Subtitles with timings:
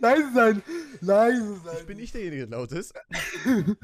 [0.00, 0.62] leise sein!
[1.00, 1.76] Leise sein!
[1.80, 2.94] Ich bin nicht derjenige, der laut ist.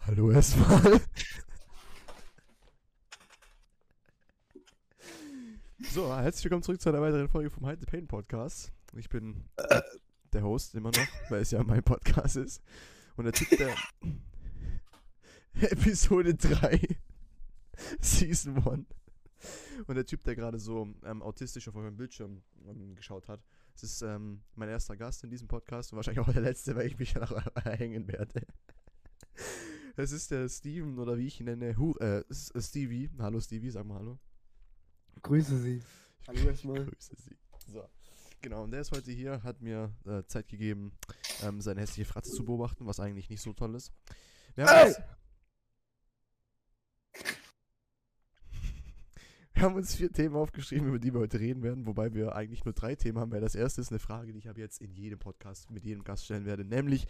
[0.00, 1.00] Hallo erstmal.
[5.92, 8.72] So, herzlich willkommen zurück zu einer weiteren Folge vom Hide the Pain Podcast.
[8.96, 9.44] Ich bin
[10.32, 12.62] der Host immer noch, weil es ja mein Podcast ist.
[13.16, 13.74] Und der Typ, der
[15.70, 16.80] Episode 3,
[18.00, 18.86] Season 1.
[19.86, 23.40] Und der Typ, der gerade so ähm, autistisch auf eurem Bildschirm ähm, geschaut hat,
[23.74, 26.86] das ist ähm, mein erster Gast in diesem Podcast und wahrscheinlich auch der letzte, weil
[26.86, 27.32] ich mich ja noch
[27.64, 28.46] hängen werde.
[29.96, 33.10] Es ist der Steven oder wie ich ihn nenne, Hu äh, es ist Stevie.
[33.16, 34.18] Hallo Stevie, sag mal hallo.
[35.22, 35.80] Grüße Sie.
[36.26, 36.84] Hallo erstmal.
[36.84, 37.36] Grüße Sie.
[37.72, 37.88] So.
[38.42, 40.92] Genau, und der ist heute hier, hat mir äh, Zeit gegeben,
[41.42, 43.92] ähm, seine hässliche Fratze zu beobachten, was eigentlich nicht so toll ist.
[44.54, 44.94] Wir haben, Ey!
[49.54, 52.64] Wir haben uns vier Themen aufgeschrieben, über die wir heute reden werden, wobei wir eigentlich
[52.64, 54.92] nur drei Themen haben, weil das erste ist eine Frage, die ich ab jetzt in
[54.92, 57.06] jedem Podcast mit jedem Gast stellen werde, nämlich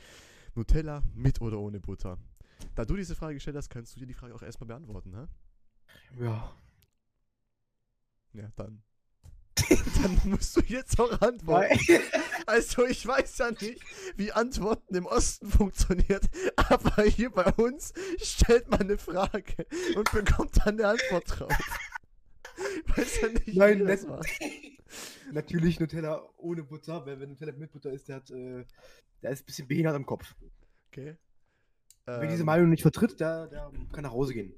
[0.55, 2.19] Nutella mit oder ohne Butter.
[2.75, 5.28] Da du diese Frage gestellt hast, kannst du dir die Frage auch erstmal beantworten, ne?
[6.20, 6.55] Ja.
[8.34, 8.83] Ja, dann.
[10.03, 11.79] dann musst du jetzt auch antworten.
[12.47, 13.81] Also ich weiß ja nicht,
[14.17, 20.58] wie Antworten im Osten funktioniert, aber hier bei uns stellt man eine Frage und bekommt
[20.58, 21.53] dann eine Antwort drauf.
[22.97, 24.11] Weiß ja nicht, Nein, wie das nett.
[24.11, 24.21] war.
[25.33, 27.05] Natürlich Nutella ohne Butter.
[27.07, 28.65] Wer, wer Nutella mit Butter isst, der hat, äh,
[29.23, 30.35] der ist ein bisschen behindert am Kopf.
[30.89, 31.17] Okay.
[32.07, 34.55] Wer diese Ähm, Meinung nicht vertritt, der, der kann nach Hause gehen.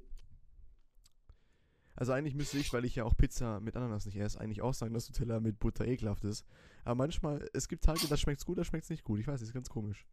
[1.95, 4.73] Also eigentlich müsste ich, weil ich ja auch Pizza mit Ananas nicht esse, eigentlich auch
[4.75, 6.45] sagen, dass Nutella mit Butter ekelhaft ist.
[6.83, 9.19] Aber manchmal, es gibt Tage, da schmeckt's gut, da schmeckt's nicht gut.
[9.19, 10.05] Ich weiß, das ist ganz komisch.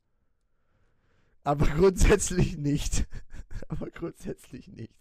[1.45, 3.07] Aber grundsätzlich nicht.
[3.69, 4.95] Aber grundsätzlich nicht.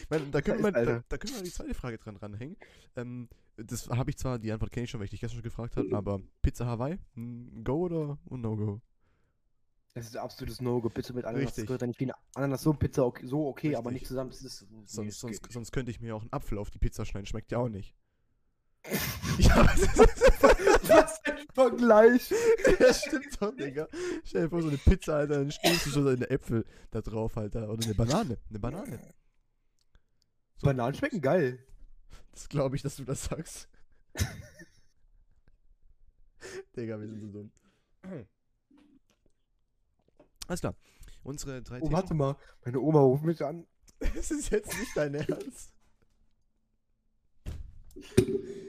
[0.00, 2.56] Ich meine, da können, wir, da, da können wir die zweite Frage dran ranhängen.
[2.94, 5.42] Ähm, das habe ich zwar, die Antwort kenne ich schon, weil ich dich gestern schon
[5.42, 8.80] gefragt habe, aber Pizza Hawaii, ein Go oder No-Go?
[9.94, 10.90] Das ist absolutes No-Go.
[10.90, 11.66] Pizza mit Ananas Richtig.
[11.66, 12.62] gehört da nicht wie eine Ananas.
[12.62, 14.30] So Pizza okay, so okay, aber nicht zusammen.
[14.30, 16.78] Das ist, nee, Sonst, das sonst, sonst könnte ich mir auch einen Apfel auf die
[16.78, 17.94] Pizza schneiden, schmeckt ja auch nicht.
[19.38, 19.80] ja, was
[20.86, 21.20] das?
[21.24, 22.30] Ein Vergleich?
[22.80, 23.88] Ja, stimmt doch, Digga.
[24.24, 27.00] Stell dir vor, so eine Pizza, Alter, dann stehst du schon so eine Äpfel da
[27.00, 27.68] drauf, Alter.
[27.70, 28.38] Oder eine Banane.
[28.50, 29.14] Eine Banane.
[30.58, 30.66] So.
[30.66, 31.58] Bananen schmecken geil.
[32.32, 33.68] Das glaube ich, dass du das sagst.
[36.76, 37.52] Digga, wir sind so dumm.
[40.46, 40.74] Alles klar.
[41.22, 41.92] Unsere drei Oh, Themen.
[41.92, 42.36] warte mal.
[42.64, 43.66] Meine Oma ruft mich an.
[43.98, 45.72] Das ist jetzt nicht dein Ernst.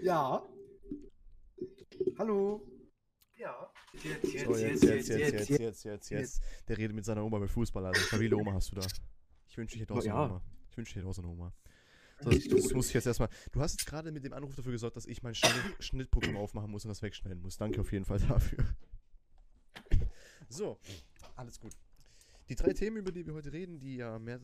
[0.01, 0.43] Ja.
[2.17, 2.61] Hallo.
[3.35, 3.71] Ja.
[3.93, 6.41] Jetzt, So, jetzt, jetzt, jetzt, jetzt, jetzt, jetzt, jetzt.
[6.67, 7.99] Der redet mit seiner Oma bei Fußball, Alter.
[7.99, 8.87] Stabile Oma hast du da.
[9.47, 10.19] Ich wünschte, ich hätte auch so eine.
[10.19, 10.41] Oma.
[10.69, 11.53] Ich wünschte, ich hätte auch so eine Oma.
[12.19, 13.29] So, das, das muss ich jetzt erstmal.
[13.51, 16.71] Du hast jetzt gerade mit dem Anruf dafür gesorgt, dass ich mein Schnitt, Schnittprogramm aufmachen
[16.71, 17.57] muss und das wegschneiden muss.
[17.57, 18.65] Danke auf jeden Fall dafür.
[20.49, 20.79] So,
[21.35, 21.73] alles gut.
[22.49, 24.39] Die drei Themen, über die wir heute reden, die ja mehr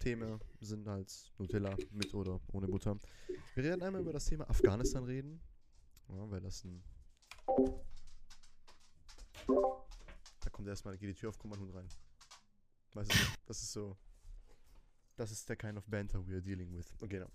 [0.00, 2.98] Themen sind als Nutella mit oder ohne Butter.
[3.54, 5.40] Wir werden einmal über das Thema Afghanistan reden.
[6.08, 6.82] Ja, weil das ein.
[10.40, 11.88] Da kommt erstmal, geht die Tür auf, kommt mein Hund rein.
[12.92, 13.96] Weißt du, das ist so.
[15.16, 16.92] Das ist der kind of banter we are dealing with.
[17.00, 17.30] Okay, genau.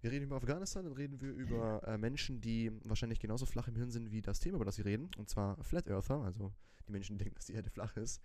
[0.00, 3.76] Wir reden über Afghanistan, dann reden wir über äh, Menschen, die wahrscheinlich genauso flach im
[3.76, 5.10] Hirn sind wie das Thema, über das sie reden.
[5.18, 6.52] Und zwar Flat Earther, also
[6.86, 8.22] die Menschen, die denken, dass die Erde flach ist.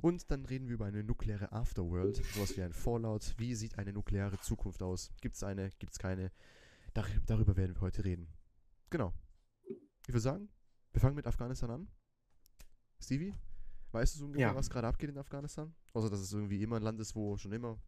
[0.00, 3.34] Und dann reden wir über eine nukleare Afterworld, sowas wie ein Fallout.
[3.38, 5.10] Wie sieht eine nukleare Zukunft aus?
[5.20, 5.70] Gibt es eine?
[5.78, 6.30] Gibt es keine?
[6.94, 8.28] Dar darüber werden wir heute reden.
[8.90, 9.12] Genau.
[10.06, 10.48] Ich würde sagen,
[10.92, 11.88] wir fangen mit Afghanistan an.
[13.00, 13.34] Stevie,
[13.92, 14.54] weißt du so ungefähr, Ja.
[14.54, 15.74] was gerade abgeht in Afghanistan?
[15.92, 17.78] Außer, dass es irgendwie immer ein Land ist, wo schon immer.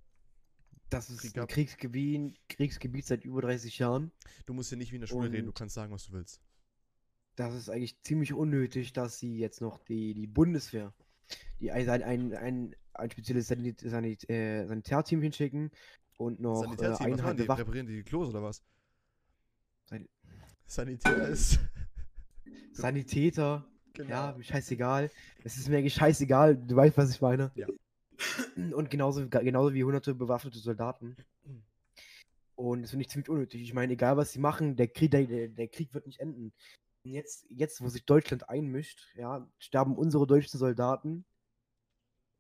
[0.91, 1.47] Das ist Krieg ein.
[1.47, 4.11] Kriegsgebiet, Kriegsgebiet seit über 30 Jahren.
[4.47, 6.13] Du musst hier nicht wie in der Schule reden, du Und- kannst sagen, was du
[6.13, 6.41] willst.
[7.37, 10.93] Das ist eigentlich ziemlich unnötig, dass sie jetzt noch die, die Bundeswehr,
[11.61, 15.71] die ein, ein, ein, ein, spezielles Sanit, Sanit, äh, Sanitärteam hinschicken
[16.17, 17.43] und noch äh, Sanitärteam, was machen Einheiten die?
[17.45, 17.59] bewachen.
[17.61, 18.63] Reparieren die die Klos oder was?
[19.85, 20.09] San-
[20.67, 21.59] Sanitär ist.
[22.73, 24.11] Sanitäter, Genau.
[24.11, 25.11] ja, mir scheißegal.
[25.43, 27.51] Es ist mir eigentlich scheißegal, du weißt, was ich meine.
[27.57, 27.67] Ja.
[28.75, 31.17] Und genauso, genauso wie hunderte bewaffnete Soldaten.
[32.55, 33.63] Und das finde ich ziemlich unnötig.
[33.63, 36.53] Ich meine, egal was sie machen, der Krieg, der der Krieg wird nicht enden.
[37.03, 41.25] Jetzt, jetzt, wo sich Deutschland einmischt, ja, sterben unsere deutschen Soldaten.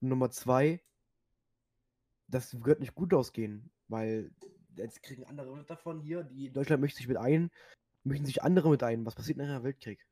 [0.00, 0.82] Und Nummer zwei,
[2.28, 4.30] das wird nicht gut ausgehen, weil
[4.76, 7.50] jetzt kriegen andere mit davon hier, die Deutschland möchte sich mit ein,
[8.04, 9.04] möchten sich andere mit ein.
[9.06, 10.06] Was passiert nach einem Weltkrieg?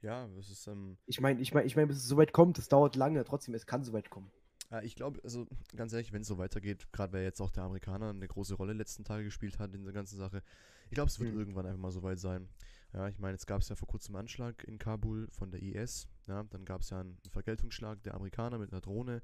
[0.00, 2.56] Ja, das ist, ähm, Ich meine, ich meine, ich meine, bis es so weit kommt,
[2.56, 4.30] das dauert lange, trotzdem, es kann so weit kommen.
[4.70, 5.46] Äh, ich glaube, also
[5.76, 8.72] ganz ehrlich, wenn es so weitergeht, gerade weil jetzt auch der Amerikaner eine große Rolle
[8.72, 10.42] letzten Tage gespielt hat in der ganzen Sache,
[10.90, 11.38] ich glaube, es wird Hm.
[11.38, 12.48] irgendwann einfach mal so weit sein.
[12.92, 15.62] Ja, ich meine, jetzt gab es ja vor kurzem einen Anschlag in Kabul von der
[15.62, 16.08] IS.
[16.26, 19.22] Ja, dann gab es ja einen Vergeltungsschlag der Amerikaner mit einer Drohne.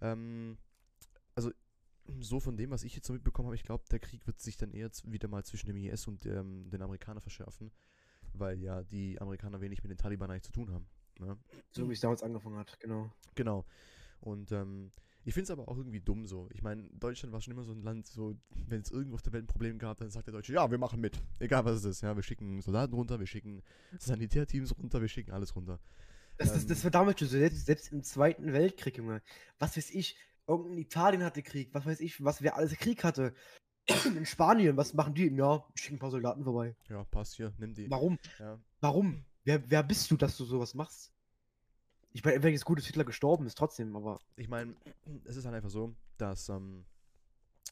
[0.00, 0.58] Ähm,
[1.34, 1.52] also
[2.18, 4.56] so von dem, was ich jetzt so mitbekommen habe, ich glaube, der Krieg wird sich
[4.56, 7.70] dann eher wieder mal zwischen dem IS und ähm, den Amerikanern verschärfen,
[8.32, 10.86] weil ja die Amerikaner wenig mit den Taliban eigentlich zu tun haben.
[11.20, 11.38] Ne?
[11.70, 13.12] So wie es damals angefangen hat, genau.
[13.34, 13.64] Genau.
[14.20, 14.90] Und ähm,
[15.24, 16.48] ich finde es aber auch irgendwie dumm so.
[16.52, 18.36] Ich meine, Deutschland war schon immer so ein Land, so,
[18.68, 20.78] wenn es irgendwo auf der Welt ein Problem gab, dann sagt der Deutsche, ja, wir
[20.78, 21.20] machen mit.
[21.38, 22.00] Egal was es ist.
[22.00, 23.62] Ja, wir schicken Soldaten runter, wir schicken
[23.98, 25.78] Sanitärteams runter, wir schicken alles runter.
[26.38, 26.68] Das, das, Ähm.
[26.68, 29.20] das war damals schon so, selbst, selbst im Zweiten Weltkrieg, Junge.
[29.58, 33.34] Was weiß ich, irgendein Italien hatte Krieg, was weiß ich, was wer alles Krieg hatte.
[34.06, 35.28] In Spanien, was machen die?
[35.28, 36.76] Ja, schicken ein paar Soldaten vorbei.
[36.88, 37.90] Ja, passt hier, nimm die.
[37.90, 38.18] Warum?
[38.38, 38.58] Ja.
[38.80, 39.24] Warum?
[39.44, 41.12] Wer, wer bist du, dass du sowas machst?
[42.12, 44.18] Ich meine, wenn jetzt gut, dass Hitler gestorben ist, trotzdem, aber.
[44.36, 44.74] Ich meine,
[45.24, 46.84] es ist halt einfach so, dass ähm,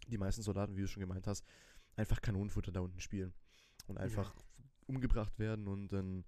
[0.07, 1.45] die meisten Soldaten, wie du schon gemeint hast,
[1.97, 3.35] einfach Kanonenfutter da unten spielen
[3.87, 4.35] und einfach
[4.87, 6.25] umgebracht werden und dann,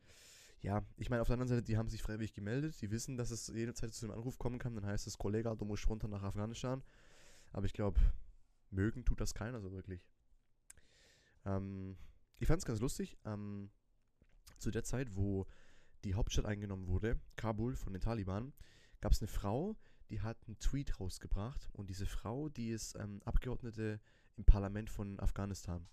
[0.60, 3.30] ja, ich meine, auf der anderen Seite, die haben sich freiwillig gemeldet, die wissen, dass
[3.30, 6.22] es jederzeit zu einem Anruf kommen kann, dann heißt es, Kollege, du musst runter nach
[6.22, 6.82] Afghanistan,
[7.52, 7.98] aber ich glaube,
[8.70, 10.04] mögen tut das keiner so wirklich.
[11.46, 11.96] Ähm,
[12.38, 13.70] ich fand es ganz lustig, ähm,
[14.58, 15.46] zu der Zeit, wo
[16.04, 18.52] die Hauptstadt eingenommen wurde, Kabul von den Taliban,
[19.00, 19.76] gab es eine Frau,
[20.10, 24.00] die hat einen Tweet rausgebracht und diese Frau, die ist ähm, Abgeordnete
[24.36, 25.86] im Parlament von Afghanistan.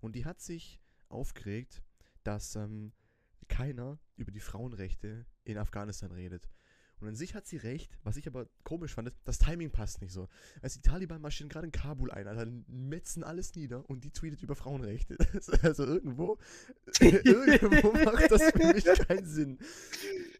[0.00, 1.82] Und die hat sich aufgeregt,
[2.24, 2.92] dass ähm,
[3.48, 6.48] keiner über die Frauenrechte in Afghanistan redet.
[7.00, 10.12] Und an sich hat sie recht, was ich aber komisch fand, das Timing passt nicht
[10.12, 10.28] so.
[10.62, 14.42] Also die Taliban marschieren gerade in Kabul ein, Alter, metzen alles nieder und die tweetet
[14.42, 15.16] über Frauenrechte.
[15.62, 16.38] also irgendwo,
[17.00, 19.58] irgendwo macht das für mich keinen Sinn.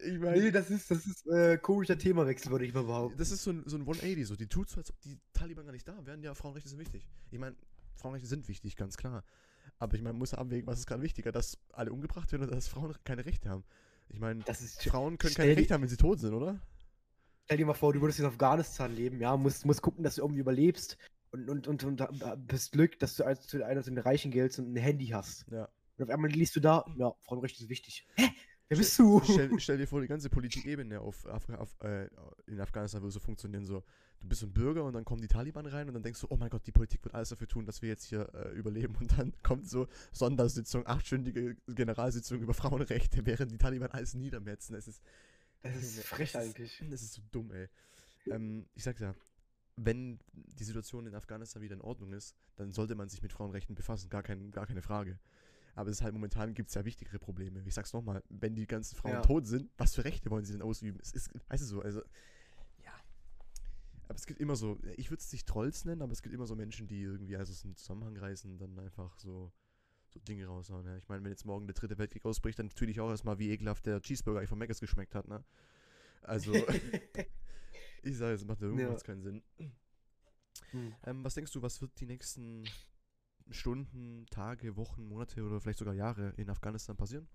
[0.03, 3.17] Ich meine, Nee, das ist, das ist äh, komischer Themawechsel, würde ich mal behaupten.
[3.17, 4.35] das ist so ein, so ein 180, so.
[4.35, 6.23] Die tut so, als ob die Taliban gar nicht da wären.
[6.23, 7.07] Ja, Frauenrechte sind wichtig.
[7.29, 7.55] Ich meine,
[7.95, 9.23] Frauenrechte sind wichtig, ganz klar.
[9.79, 12.55] Aber ich meine, man muss abwägen, was ist gerade wichtiger, dass alle umgebracht werden oder
[12.55, 13.63] dass Frauen keine Rechte haben.
[14.09, 16.59] Ich meine, Frauen können keine Rechte haben, wenn sie tot sind, oder?
[17.45, 20.21] Stell dir mal vor, du würdest in Afghanistan leben, ja, musst, musst gucken, dass du
[20.21, 20.97] irgendwie überlebst
[21.31, 24.31] und, und, und, und da- bist Glück, dass du als zu einer zu den Reichen
[24.31, 25.45] giltst und ein Handy hast.
[25.51, 25.69] Ja.
[25.97, 28.07] Und auf einmal liest du da, ja, Frauenrechte ist wichtig.
[28.15, 28.29] Hä?
[28.69, 29.21] Wer bist du?
[29.23, 32.09] Stell, stell dir vor, die ganze Politikebene auf, Af auf, äh,
[32.47, 33.83] in Afghanistan würde so funktionieren, so.
[34.19, 36.27] Du bist so ein Bürger und dann kommen die Taliban rein und dann denkst du,
[36.29, 38.95] oh mein Gott, die Politik wird alles dafür tun, dass wir jetzt hier äh, überleben.
[38.99, 44.75] Und dann kommt so Sondersitzung, achtstündige Generalsitzung über Frauenrechte, während die Taliban alles niedermetzen.
[44.75, 45.03] Es ist,
[45.61, 46.81] Das ist frech das eigentlich.
[46.81, 47.69] Ist, das ist so dumm, ey.
[48.29, 49.15] Ähm, ich sag's ja,
[49.75, 53.75] wenn die Situation in Afghanistan wieder in Ordnung ist, dann sollte man sich mit Frauenrechten
[53.75, 55.19] befassen, gar, kein, gar keine Frage.
[55.77, 57.61] Aber es ist halt momentan gibt es ja wichtigere Probleme.
[57.67, 59.21] Ich sag's nochmal, wenn die ganzen Frauen Ja.
[59.21, 60.97] tot sind, was für Rechte wollen sie denn ausüben?
[60.99, 62.01] Es ist, weißt du so, also,
[62.83, 62.93] ja.
[64.07, 66.47] Aber es gibt immer so, ich würde es nicht Trolls nennen, aber es gibt immer
[66.47, 69.51] so Menschen, die irgendwie also so einen Zusammenhang reißen und dann einfach so,
[70.09, 70.83] so Dinge raushauen.
[70.87, 70.97] Ja.
[70.97, 73.51] Ich meine, wenn jetzt morgen der dritte Weltkrieg ausbricht, dann tweete ich auch erstmal, wie
[73.51, 75.45] ekelhaft der Cheeseburger eigentlich von Maggis geschmeckt hat, ne?
[76.23, 76.53] Also,
[78.01, 78.73] ich sage, es macht ja Ja.
[78.79, 79.43] irgendwas keinen Sinn.
[80.71, 80.95] Hm.
[81.05, 82.63] Ähm, was denkst du, was wird die nächsten
[83.51, 87.27] Stunden, Tage, Wochen, Monate oder vielleicht sogar Jahre in Afghanistan passieren?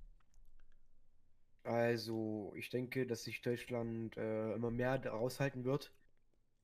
[1.64, 5.94] Also, ich denke, dass sich Deutschland äh, immer mehr raushalten wird.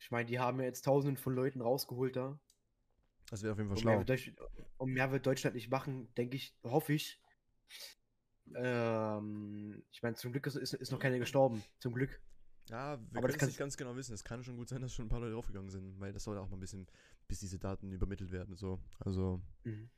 [0.01, 2.39] Ich meine, die haben ja jetzt tausenden von Leuten rausgeholt da.
[3.31, 4.35] Das wäre auf jeden Fall Und mehr, schlau.
[4.79, 7.21] und mehr wird Deutschland nicht machen, denke ich, hoffe ich.
[8.55, 11.63] Ähm, ich meine, zum Glück ist, ist, ist noch keiner gestorben.
[11.79, 12.21] Zum Glück.
[12.69, 14.13] Ja, wir können es nicht ganz genau wissen.
[14.15, 16.39] Es kann schon gut sein, dass schon ein paar Leute draufgegangen sind, weil das soll
[16.39, 16.87] auch mal ein bisschen,
[17.27, 18.57] bis diese Daten übermittelt werden.
[18.57, 18.79] So.
[19.01, 19.89] Also, Mhm.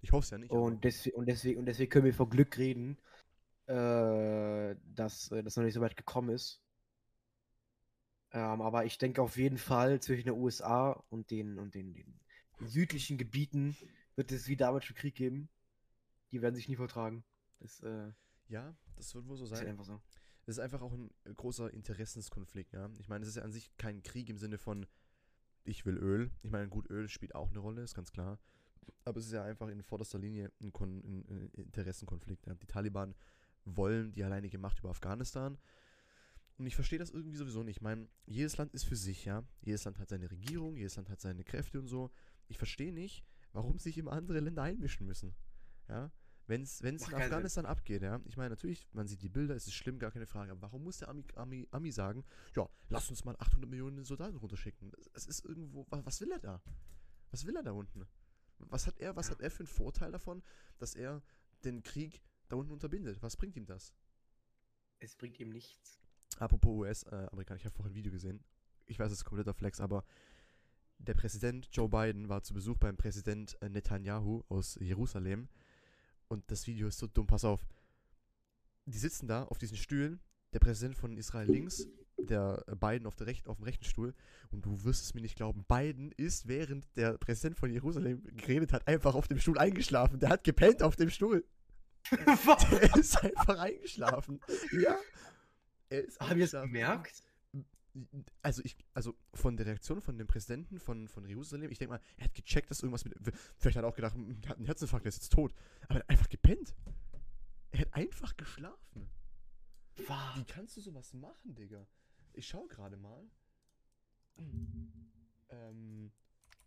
[0.00, 0.50] ich hoffe es ja nicht.
[0.50, 2.98] Und, deswegen, und, deswegen, und deswegen können wir vor Glück reden,
[3.66, 6.60] äh, dass äh, das noch nicht so weit gekommen ist.
[8.32, 12.20] Ähm, aber ich denke auf jeden Fall zwischen den USA und den, und den, den
[12.60, 13.76] südlichen Gebieten
[14.16, 15.48] wird es wie damals schon Krieg geben.
[16.30, 17.24] Die werden sich nie vertragen.
[17.60, 18.12] Das äh,
[18.48, 19.70] ja, das wird wohl so ist halt sein.
[19.70, 20.00] einfach so.
[20.48, 22.88] Es ist einfach auch ein äh, großer Interessenskonflikt, ja.
[22.98, 24.86] Ich meine, es ist ja an sich kein Krieg im Sinne von,
[25.64, 26.30] ich will Öl.
[26.42, 28.38] Ich meine, gut, Öl spielt auch eine Rolle, ist ganz klar.
[29.04, 32.46] Aber es ist ja einfach in vorderster Linie ein, Kon ein Interessenkonflikt.
[32.46, 32.54] Ja.
[32.54, 33.14] Die Taliban
[33.66, 35.58] wollen die alleinige Macht über Afghanistan.
[36.56, 37.76] Und ich verstehe das irgendwie sowieso nicht.
[37.76, 39.44] Ich meine, jedes Land ist für sich, ja.
[39.60, 42.10] Jedes Land hat seine Regierung, jedes Land hat seine Kräfte und so.
[42.48, 45.34] Ich verstehe nicht, warum sich immer andere Länder einmischen müssen.
[45.90, 46.10] Ja.
[46.48, 47.14] Wenn es in keinen Sinn.
[47.14, 48.20] Afghanistan abgeht, ja.
[48.24, 50.50] Ich meine, natürlich, man sieht die Bilder, es ist schlimm, gar keine Frage.
[50.52, 52.24] Aber warum muss der Ami, Ami, Ami sagen,
[52.56, 54.90] ja, lass uns mal 800 Millionen Soldaten runterschicken?
[55.12, 56.62] Es- ist irgendwo, was, was will er da?
[57.30, 58.06] Was will er da unten?
[58.58, 59.32] Was hat er, was Ja.
[59.34, 60.42] hat er für einen Vorteil davon,
[60.78, 61.22] dass er
[61.64, 63.22] den Krieg da unten unterbindet?
[63.22, 63.92] Was bringt ihm das?
[65.00, 66.00] Es bringt ihm nichts.
[66.38, 68.42] Apropos US-Amerikaner, ich habe vorhin ein Video gesehen.
[68.86, 70.02] ich weiß, es ist kompletter Flex, aber
[70.96, 75.48] der Präsident Joe Biden war zu Besuch beim Präsident äh, Netanyahu aus Jerusalem.
[76.28, 77.66] Und das Video ist so dumm, pass auf.
[78.86, 80.20] Die sitzen da auf diesen Stühlen,
[80.52, 81.86] der Präsident von Israel links,
[82.18, 84.14] der äh, Biden auf, der Recht, auf dem rechten Stuhl.
[84.50, 88.72] Und du wirst es mir nicht glauben, Biden ist, während der Präsident von Jerusalem geredet
[88.72, 90.20] hat, einfach auf dem Stuhl eingeschlafen.
[90.20, 91.44] Der hat gepennt auf dem Stuhl.
[92.10, 94.40] der ist einfach eingeschlafen.
[94.72, 94.96] Ja.
[95.90, 97.22] Er ist Haben wir es gemerkt?
[98.42, 102.02] Also ich, also von der Reaktion von dem Präsidenten von, von Jerusalem, ich denke mal,
[102.16, 103.14] er hat gecheckt, dass irgendwas mit.
[103.56, 105.54] Vielleicht hat er auch gedacht, hm, er hat einen Herzinfarkt, der ist jetzt tot.
[105.84, 106.74] Aber er hat einfach gepennt.
[107.70, 109.10] Er hat einfach geschlafen.
[110.06, 110.36] Wow.
[110.36, 111.86] Wie kannst du sowas machen, Digga?
[112.32, 113.28] Ich schau gerade mal.
[115.50, 116.12] Ähm,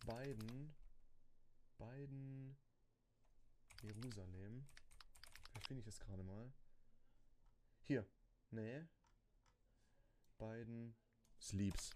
[0.05, 0.75] Biden.
[1.77, 2.57] Biden.
[3.81, 4.67] Jerusalem.
[5.49, 6.51] Vielleicht finde ich es gerade mal.
[7.83, 8.05] Hier.
[8.51, 8.85] Nee.
[10.37, 10.95] Biden.
[11.41, 11.91] Sleeps.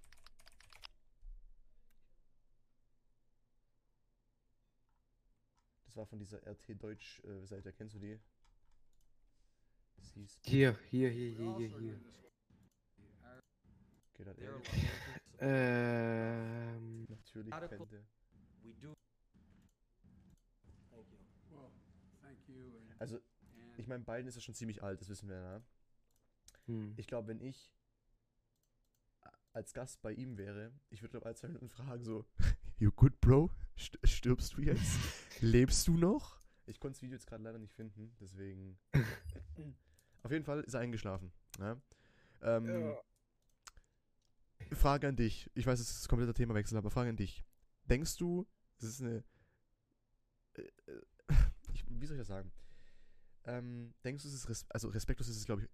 [5.86, 8.20] Das war von dieser RT Deutsch äh, Seite, kennst du die?
[10.42, 12.00] Hier, hier, hier, hier, hier, hier.
[14.14, 14.68] Geht das ehrlich?
[15.40, 17.06] Ähm.
[17.10, 17.80] Natürlich er.
[22.98, 23.20] Also,
[23.78, 25.62] ich meine, Biden ist ja schon ziemlich alt, das wissen wir, ja.
[26.68, 26.94] Hm.
[26.98, 27.72] Ich glaube, wenn ich
[29.56, 32.26] als Gast bei ihm wäre, ich würde glaube alle zwei Minuten fragen so,
[32.78, 33.50] you good bro?
[33.76, 35.00] Stirbst du jetzt?
[35.42, 36.40] Lebst du noch?
[36.66, 38.78] Ich konnte das Video jetzt gerade leider nicht finden, deswegen.
[40.24, 41.32] Auf jeden Fall ist er eingeschlafen.
[41.60, 41.80] Ja?
[42.42, 42.98] Ähm, ja.
[44.76, 45.50] Frage an dich.
[45.54, 47.44] Ich weiß, es ist ein kompletter Themawechsel, aber Frage an dich.
[47.84, 48.48] Denkst du,
[48.80, 49.24] es ist eine.
[50.54, 51.02] Äh, äh,
[51.74, 52.52] ich, wie soll ich das sagen?
[53.44, 54.50] Ähm, denkst du, es ist.
[54.50, 55.70] Res also respektlos ist es, glaube ich,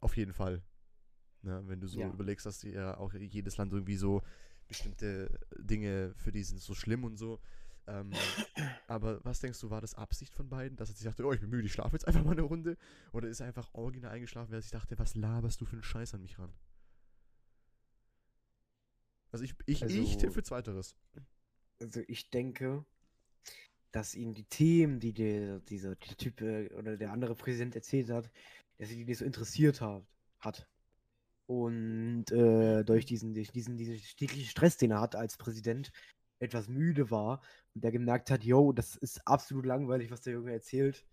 [0.00, 0.62] auf jeden Fall.
[1.44, 1.62] Ne?
[1.66, 2.08] Wenn du so ja.
[2.08, 4.22] überlegst, dass ja auch jedes Land irgendwie so
[4.68, 7.40] bestimmte Dinge für die sind so schlimm und so.
[7.86, 8.12] Ähm,
[8.88, 11.40] aber was denkst du, war das Absicht von beiden, dass er sich dachte, oh, ich
[11.40, 12.76] bin müde, ich schlafe jetzt einfach mal eine Runde?
[13.12, 15.82] Oder ist er einfach original eingeschlafen, weil er sich dachte, was laberst du für einen
[15.82, 16.52] Scheiß an mich ran?
[19.32, 20.96] Also ich, ich, also, ich tippe für Zweiteres.
[21.80, 22.84] Also ich denke,
[23.90, 28.10] dass ihn die Themen, die der, dieser, der Typ äh, oder der andere Präsident erzählt
[28.10, 28.30] hat,
[28.78, 30.04] dass ihn die so interessiert hat.
[30.38, 30.68] hat.
[31.46, 35.92] Und äh, durch diesen, durch diesen, diesen täglichen Stress, den er hat als Präsident,
[36.38, 37.42] etwas müde war
[37.74, 41.04] und der gemerkt hat, yo, das ist absolut langweilig, was der Junge erzählt.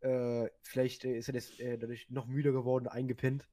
[0.00, 3.48] Äh, vielleicht äh, ist er das, äh, dadurch noch müder geworden, eingepennt,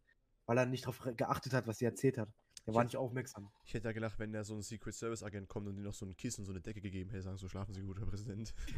[0.45, 2.29] weil er nicht darauf geachtet hat, was sie erzählt hat.
[2.65, 3.49] Er war nicht aufmerksam.
[3.65, 5.93] Ich hätte ja gelacht, wenn da so ein Secret Service Agent kommt und ihm noch
[5.93, 8.53] so ein Kissen, so eine Decke gegeben hätte, sagen so, schlafen Sie gut, Herr Präsident.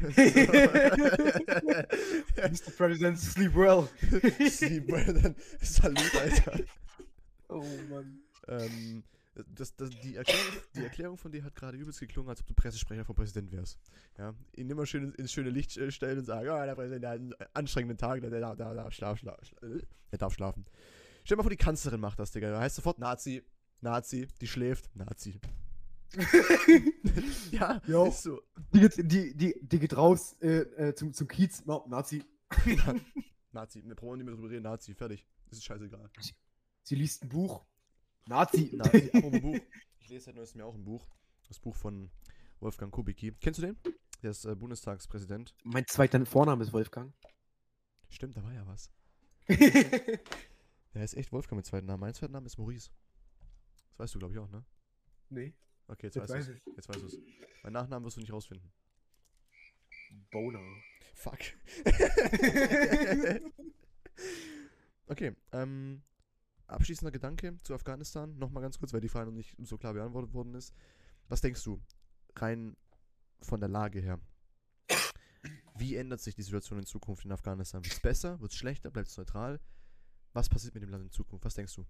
[2.40, 2.70] Mr.
[2.76, 3.88] President, sleep well.
[4.48, 6.60] sleep well, dann Salut, Alter.
[7.54, 8.20] Oh Mann.
[8.48, 9.04] Ähm,
[9.34, 12.54] das, das, die, Erklärung, die Erklärung von dir hat gerade übelst geklungen, als ob du
[12.54, 13.78] Pressesprecher vom Präsident wärst.
[14.18, 17.10] Ja, ihn immer schön ins schöne Licht äh, stellen und sagen, oh, der Präsident der
[17.10, 19.38] hat einen anstrengenden Tag, der, der, der, der, schlaf, schlaf,
[20.10, 20.66] der darf schlafen.
[21.24, 22.50] Stell dir mal vor, die Kanzlerin macht das, Digga.
[22.50, 23.42] Da heißt sofort Nazi,
[23.80, 25.40] Nazi, die schläft, Nazi.
[27.50, 28.06] ja, jo.
[28.08, 28.42] ist so.
[28.74, 32.22] Die geht, die, die, die geht raus äh, äh, zum, zum Kiez, no, Nazi.
[33.52, 35.26] Nazi, wir brauchen nicht mehr drüber reden, Nazi, fertig.
[35.48, 36.10] Das ist scheißegal.
[36.82, 37.64] Sie liest ein Buch.
[38.26, 38.70] Nazi.
[38.76, 39.58] Nazi, apropos Buch.
[40.00, 41.06] Ich lese seit neuestem Jahr auch ein Buch.
[41.48, 42.10] Das Buch von
[42.60, 43.32] Wolfgang Kubicki.
[43.40, 43.78] Kennst du den?
[44.22, 45.54] Der ist äh, Bundestagspräsident.
[45.64, 47.12] Mein zweiter Vorname ist Wolfgang.
[48.08, 48.90] Stimmt, da war ja was.
[50.94, 52.00] Der ist echt Wolfgang mit zweiten Namen.
[52.00, 52.90] Mein zweiter Name ist Maurice.
[53.90, 54.64] Das weißt du, glaube ich, auch, ne?
[55.30, 55.54] Nee.
[55.88, 56.60] Okay, jetzt, jetzt weißt du es.
[56.76, 57.18] Jetzt weißt du es.
[57.62, 58.70] Mein Nachnamen wirst du nicht rausfinden.
[60.30, 60.60] Boner.
[61.14, 61.38] Fuck.
[65.06, 66.02] okay, ähm,
[66.72, 70.32] Abschließender Gedanke zu Afghanistan, nochmal ganz kurz, weil die Frage noch nicht so klar beantwortet
[70.32, 70.74] worden ist.
[71.28, 71.80] Was denkst du,
[72.36, 72.76] rein
[73.40, 74.20] von der Lage her?
[75.76, 77.84] Wie ändert sich die Situation in Zukunft in Afghanistan?
[77.84, 78.40] Wird es besser?
[78.40, 78.90] Wird es schlechter?
[78.90, 79.60] Bleibt es neutral?
[80.32, 81.44] Was passiert mit dem Land in Zukunft?
[81.44, 81.86] Was denkst du?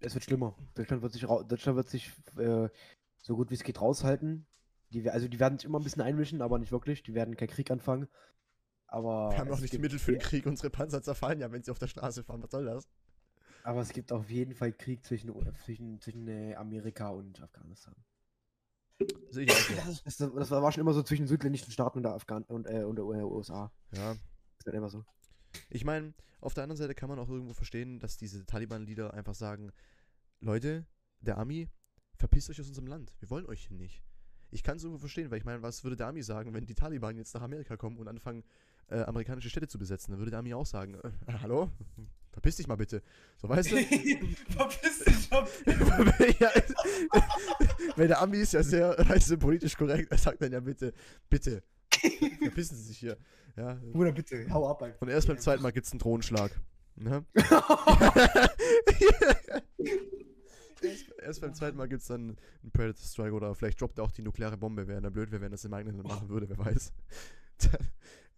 [0.00, 0.56] Es wird schlimmer.
[0.74, 2.68] Deutschland wird sich, Deutschland wird sich äh,
[3.18, 4.46] so gut wie es geht raushalten.
[4.90, 7.02] Die, also die werden sich immer ein bisschen einmischen, aber nicht wirklich.
[7.02, 8.08] Die werden keinen Krieg anfangen.
[8.86, 10.46] Aber wir haben auch nicht die Mittel für den Krieg.
[10.46, 12.42] Unsere Panzer zerfallen ja, wenn sie auf der Straße fahren.
[12.42, 12.88] Was soll das?
[13.66, 17.96] Aber es gibt auf jeden Fall Krieg zwischen, zwischen, zwischen äh, Amerika und Afghanistan.
[19.02, 19.06] Auch
[19.84, 22.84] das, das, das, war schon immer so zwischen südländischen Staaten und der, Afghan und, äh,
[22.84, 23.72] und der USA.
[23.90, 24.14] Ja.
[24.14, 24.18] Das
[24.60, 25.04] ist halt immer so.
[25.68, 29.34] Ich meine, auf der anderen Seite kann man auch irgendwo verstehen, dass diese Taliban-Leader einfach
[29.34, 29.72] sagen:
[30.38, 30.86] Leute,
[31.20, 31.68] der Army,
[32.14, 33.16] verpisst euch aus unserem Land.
[33.18, 34.04] Wir wollen euch hier nicht.
[34.52, 36.74] ich kann es irgendwo verstehen, weil ich meine, was würde der Ami sagen, wenn die
[36.76, 38.44] Taliban jetzt nach Amerika kommen und anfangen,
[38.86, 40.12] äh, amerikanische Städte zu besetzen?
[40.12, 41.68] Dann würde der Ami auch sagen, äh, hallo?
[42.36, 43.02] Verpiss dich mal bitte.
[43.40, 43.76] So, weißt du?
[44.50, 45.48] Verpiss dich mal.
[46.38, 46.50] ja,
[47.96, 50.12] weil der Ami ist ja sehr, weißt du, politisch korrekt.
[50.12, 50.92] Er sagt dann ja bitte,
[51.30, 51.62] bitte,
[52.42, 53.16] verpissen Sie sich hier.
[53.56, 53.80] Ja.
[53.90, 55.00] Bruder, bitte, hau ab einfach.
[55.00, 56.50] Und erst beim zweiten Mal gibt es einen Drohenschlag.
[56.96, 57.24] Ne?
[60.82, 64.04] erst, erst beim zweiten Mal gibt es dann einen Predator Strike oder vielleicht droppt er
[64.04, 64.86] auch die nukleare Bombe.
[64.86, 66.92] Wäre dann blöd, wäre, wenn das im eigenen Land machen würde, wer weiß.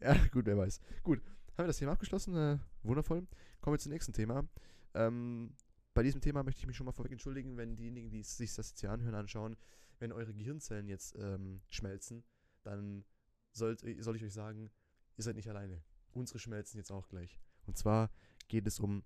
[0.00, 0.80] ja, gut, wer weiß.
[1.02, 1.20] Gut,
[1.58, 2.36] haben wir das Thema abgeschlossen?
[2.36, 3.26] Äh, wundervoll.
[3.60, 4.46] Kommen wir zum nächsten Thema.
[4.94, 5.54] Ähm,
[5.94, 8.70] bei diesem Thema möchte ich mich schon mal vorweg entschuldigen, wenn diejenigen, die sich das
[8.70, 9.56] jetzt hier anhören, anschauen,
[9.98, 12.22] wenn eure Gehirnzellen jetzt ähm, schmelzen,
[12.62, 13.04] dann
[13.52, 14.70] sollt, soll ich euch sagen,
[15.16, 15.82] ihr seid nicht alleine.
[16.12, 17.40] Unsere schmelzen jetzt auch gleich.
[17.66, 18.10] Und zwar
[18.46, 19.02] geht es um,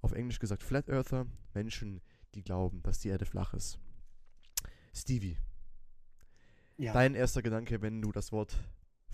[0.00, 2.00] auf Englisch gesagt, Flat Earther, Menschen,
[2.34, 3.78] die glauben, dass die Erde flach ist.
[4.92, 5.38] Stevie,
[6.76, 6.92] Ja.
[6.92, 8.56] dein erster Gedanke, wenn du das Wort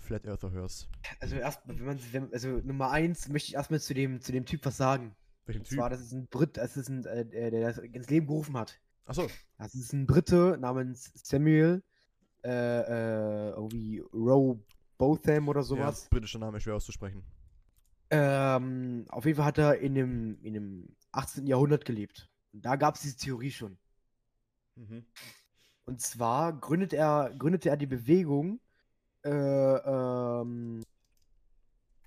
[0.01, 0.89] Flat Earther hörst.
[1.19, 4.45] Also erst, wenn man, wenn, also Nummer eins möchte ich erstmal zu dem, zu dem
[4.45, 5.15] Typ was sagen.
[5.45, 5.77] Welchen Und Typ?
[5.77, 8.79] zwar, das ist ein Brit, das ist ein, äh, der das ins Leben gerufen hat.
[9.05, 9.27] Achso,
[9.57, 11.83] Das ist ein Brite namens Samuel,
[12.43, 14.57] äh, äh, irgendwie Row
[14.97, 16.07] Botham oder ja, sowas.
[16.09, 17.23] britischer Name, schwer auszusprechen.
[18.09, 21.47] Ähm, auf jeden Fall hat er in dem, in dem 18.
[21.47, 22.29] Jahrhundert gelebt.
[22.53, 23.77] Und da gab es diese Theorie schon.
[24.75, 25.05] Mhm.
[25.85, 28.59] Und zwar gründet er, gründete er die Bewegung,
[29.23, 30.83] äh, ähm,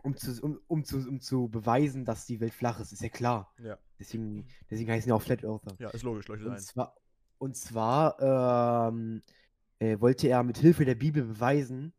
[0.02, 2.92] um, zu, um, um, zu, um zu beweisen, dass die Welt flach ist.
[2.92, 3.52] Ist ja klar.
[3.62, 3.78] Ja.
[3.98, 5.74] Deswegen, deswegen heißen ja auch Flat Earther.
[5.78, 6.60] Ja, ist logisch, leuchtet Und ein.
[6.60, 6.96] zwar,
[7.38, 9.22] und zwar ähm,
[9.78, 11.92] äh, wollte er mit Hilfe der Bibel beweisen,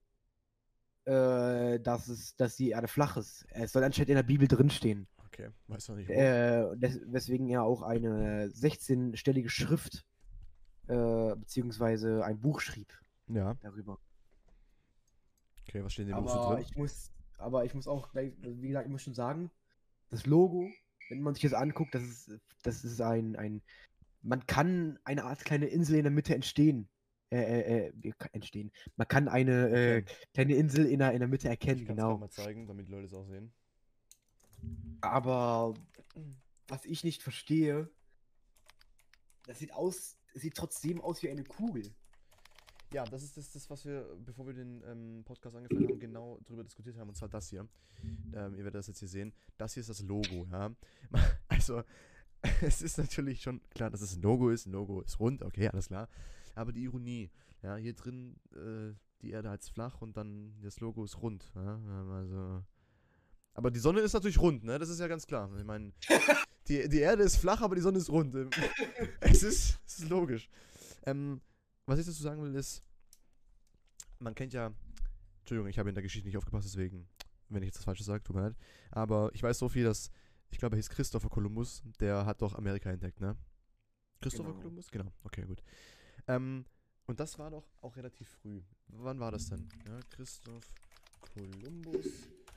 [1.06, 3.46] äh, dass, es, dass die Erde flach ist.
[3.50, 5.08] Es soll anscheinend in der Bibel drinstehen.
[5.28, 6.10] Okay, weiß noch nicht.
[6.10, 10.06] Äh, des, weswegen er auch eine 16-stellige Schrift
[10.88, 12.94] äh, beziehungsweise ein Buch schrieb
[13.28, 14.00] ja, darüber.
[15.68, 16.66] Okay, was steht in dem Buch so Aber drin?
[16.68, 19.52] ich muss, aber ich muss auch gleich, wie gesagt, ich muss schon sagen,
[20.10, 20.70] das Logo,
[21.10, 23.62] wenn man sich das anguckt, das ist, das ist ein, ein,
[24.22, 26.90] man kann eine Art kleine Insel in der Mitte entstehen.
[27.32, 28.72] Äh, äh, äh, entstehen.
[28.98, 32.18] Man kann eine äh, kleine Insel in der, in der Mitte Ich erkennen, es genau.
[32.20, 33.52] mal zeigen, damit die Leute es auch sehen.
[35.02, 35.74] Aber
[36.68, 37.90] was ich nicht verstehe,
[39.48, 41.94] das sieht aus, es sieht trotzdem aus wie eine Kugel.
[42.96, 46.40] Ja, das ist das, das was wir, bevor wir den ähm, Podcast angefangen haben, genau
[46.46, 47.68] darüber diskutiert haben, und zwar das hier.
[48.34, 49.34] Ähm, ihr werdet das jetzt hier sehen.
[49.58, 50.74] Das hier ist das Logo, ja.
[51.50, 51.84] Also,
[52.62, 54.66] es ist natürlich schon klar, dass es ein Logo ist.
[54.66, 56.08] Ein Logo ist rund, okay, alles klar.
[56.54, 57.32] Aber die Ironie,
[57.64, 61.52] ja, hier drin äh, die Erde als flach und dann das Logo ist rund.
[61.54, 61.78] Ja?
[62.14, 62.64] Also.
[63.56, 64.80] Aber die Sonne ist natürlich rund, ne?
[64.80, 65.52] Das ist ja ganz klar.
[65.58, 65.92] Ich meine,
[66.70, 68.36] die, die Erde ist flach, aber die Sonne ist rund.
[68.36, 68.52] Ähm,
[69.20, 70.50] es, ist, es ist logisch.
[71.06, 71.42] Ähm,
[71.86, 72.82] was ich dazu sagen will, ist,
[74.20, 74.72] man kennt ja,
[75.40, 77.08] Entschuldigung, ich habe in der Geschichte nicht aufgepasst, deswegen,
[77.50, 78.56] wenn ich jetzt das Falsche sage, tut mir leid.
[78.92, 80.10] Aber ich weiß so viel, dass,
[80.50, 83.36] ich glaube, er hieß Christopher Columbus, der hat doch Amerika entdeckt, ne?
[84.22, 84.62] Christopher Genau.
[84.62, 84.92] Columbus?
[84.92, 85.62] Genau, okay, gut.
[86.28, 86.66] Ähm,
[87.06, 88.62] und das war doch auch relativ früh.
[88.88, 89.68] Wann war das denn?
[89.88, 90.64] Ja, Christoph
[91.22, 92.06] Columbus.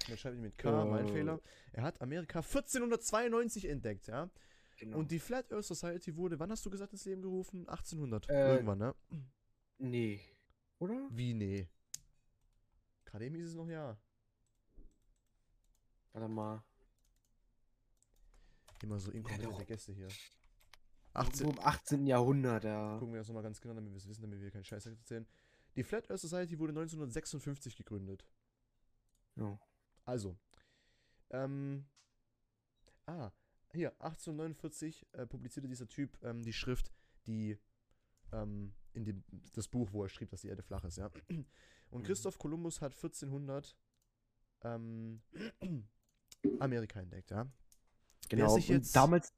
[0.08, 1.12] Da schreibe ich mit K, mein Äh.
[1.12, 1.40] Fehler.
[1.72, 4.30] Er hat Amerika 1492 entdeckt, ja?
[4.78, 4.98] Genau.
[4.98, 7.68] Und die Flat Earth Society wurde, wann hast du gesagt, ins Leben gerufen?
[7.68, 8.28] 1800.
[8.28, 8.94] Äh, Irgendwann, ne?
[9.78, 10.20] nee.
[10.78, 11.08] Oder?
[11.10, 11.68] Wie, nee?
[13.04, 13.98] Gerade eben hieß es noch ja.
[16.12, 16.62] Warte mal.
[18.82, 19.66] Immer so inkompetente doch.
[19.66, 20.08] Gäste hier.
[21.14, 21.50] Irgendwo 18.
[21.50, 22.06] im 18.
[22.06, 22.98] Jahrhundert, ja.
[22.98, 25.26] Gucken wir das nochmal ganz genau, damit wir es wissen, damit wir keinen Scheiß erzählen.
[25.74, 28.24] Die Flat Earth Society wurde 1956 gegründet.
[29.34, 29.58] Ja.
[30.04, 30.38] Also.
[31.30, 31.84] Ähm.
[33.06, 33.32] Ah,
[33.72, 36.92] hier, 1849 äh, publizierte dieser Typ ähm, die Schrift,
[37.26, 37.58] die
[38.32, 41.10] ähm, in dem, das Buch, wo er schrieb, dass die Erde flach ist, ja.
[41.90, 42.06] Und Mhm.
[42.06, 43.76] Christoph Kolumbus hat 1400
[44.62, 45.22] ähm,
[46.60, 47.50] Amerika entdeckt, ja.
[48.28, 48.54] Genau.
[48.54, 49.32] und damals.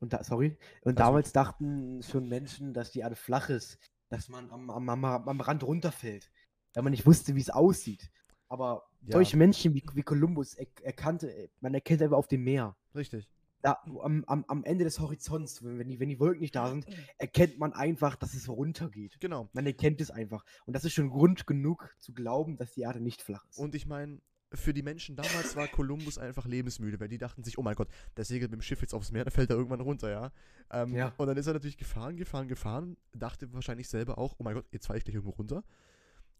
[0.00, 0.58] Und da, sorry.
[0.82, 3.78] Und Also- damals dachten schon Menschen, dass die Erde flach ist.
[4.08, 6.30] Dass man am, am, am, am Rand runterfällt.
[6.74, 8.10] Weil man nicht wusste, wie es aussieht.
[8.54, 9.12] Aber Ja.
[9.14, 12.76] solche Menschen wie, wie Kolumbus er, erkannte, man erkennt einfach auf dem Meer.
[12.94, 13.28] Richtig.
[13.62, 16.86] Da, am, am, am Ende des Horizonts, wenn, die, wenn die Wolken nicht da sind,
[17.18, 19.16] erkennt man einfach, dass es runtergeht.
[19.20, 19.48] Genau.
[19.54, 20.44] Man erkennt es einfach.
[20.66, 23.58] Und das ist schon Grund genug zu glauben, dass die Erde nicht flach ist.
[23.58, 24.20] Und ich meine,
[24.52, 27.88] für die Menschen damals war Kolumbus einfach lebensmüde, weil die dachten sich, oh mein Gott,
[28.16, 30.30] der segelt mit dem Schiff jetzt aufs Meer, da fällt er irgendwann runter, ja.
[30.70, 31.12] Ähm, Ja.
[31.16, 34.66] Und dann ist er natürlich gefahren, gefahren, gefahren, dachte wahrscheinlich selber auch, oh mein Gott,
[34.72, 35.64] jetzt fahre ich gleich irgendwo runter.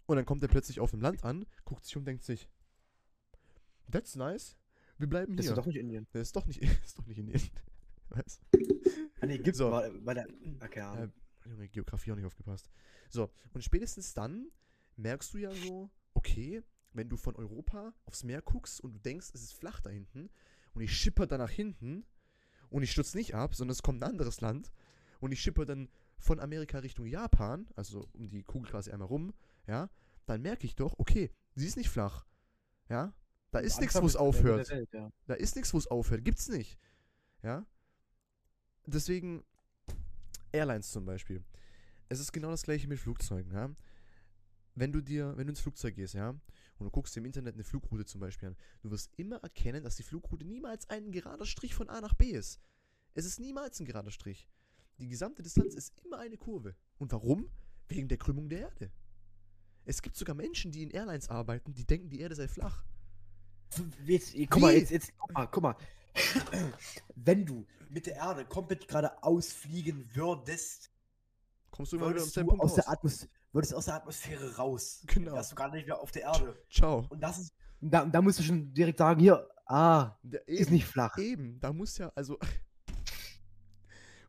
[0.06, 2.48] Und dann kommt er plötzlich auf dem Land an, guckt sich um und denkt sich,
[3.90, 4.56] that's nice,
[4.98, 5.52] wir bleiben das hier.
[5.54, 6.06] ist doch nicht Indien.
[6.12, 7.50] Der ist doch nicht, ist doch nicht in Indien.
[8.10, 8.40] Weißt?
[9.20, 9.70] Ah, nee, Ägypten So.
[9.70, 10.26] war, war der.
[10.60, 11.04] Okay, ja.
[11.04, 11.08] Äh,
[11.46, 12.70] Junge, Geografie auch nicht aufgepasst.
[13.10, 14.50] So, und spätestens dann
[14.96, 16.62] merkst du ja so, okay,
[16.92, 20.30] wenn du von Europa aufs Meer guckst und du denkst, es ist flach da hinten
[20.74, 22.04] und ich schipper da nach hinten
[22.70, 24.72] und ich stürze nicht ab, sondern es kommt ein anderes Land
[25.20, 25.88] und ich schipper dann
[26.18, 29.34] von Amerika Richtung Japan, also um die Kugel quasi einmal rum,
[29.66, 29.90] ja,
[30.26, 32.26] dann merke ich doch, okay, sie ist nicht flach.
[32.88, 33.14] Ja,
[33.50, 34.68] da ist nichts, wo es aufhört.
[34.70, 35.12] Welt, ja.
[35.26, 36.24] Da ist nichts, wo es aufhört.
[36.24, 36.76] Gibt's nicht.
[37.42, 37.64] Ja?
[38.86, 39.44] Deswegen,
[40.52, 41.44] Airlines zum Beispiel.
[42.08, 43.70] Es ist genau das gleiche mit Flugzeugen, ja?
[44.74, 46.40] Wenn du dir, wenn du ins Flugzeug gehst, ja, und
[46.84, 50.02] du guckst im Internet eine Flugroute zum Beispiel an, du wirst immer erkennen, dass die
[50.02, 52.60] Flugroute niemals ein gerader Strich von A nach B ist.
[53.14, 54.48] Es ist niemals ein gerader Strich.
[54.98, 56.74] Die gesamte Distanz ist immer eine Kurve.
[56.98, 57.48] Und warum?
[57.88, 58.90] Wegen der Krümmung der Erde.
[59.84, 62.84] Es gibt sogar Menschen, die in Airlines arbeiten, die denken, die Erde sei flach.
[64.04, 65.76] Jetzt, guck mal, jetzt, jetzt, guck mal, guck mal.
[67.16, 70.90] Wenn du mit der Erde komplett geradeaus fliegen würdest,
[71.74, 72.92] Kommst du immer wieder Punkt aus der, raus.
[72.92, 75.02] Atmos würdest aus der Atmosphäre raus.
[75.08, 75.32] Genau.
[75.32, 76.56] Wärst du gar nicht mehr auf der Erde.
[76.70, 77.04] Ciao.
[77.08, 80.86] Und das ist, da, da musst du schon direkt sagen, hier, ah, Der, ist nicht
[80.86, 81.18] flach.
[81.18, 82.38] Eben, da muss ja, also.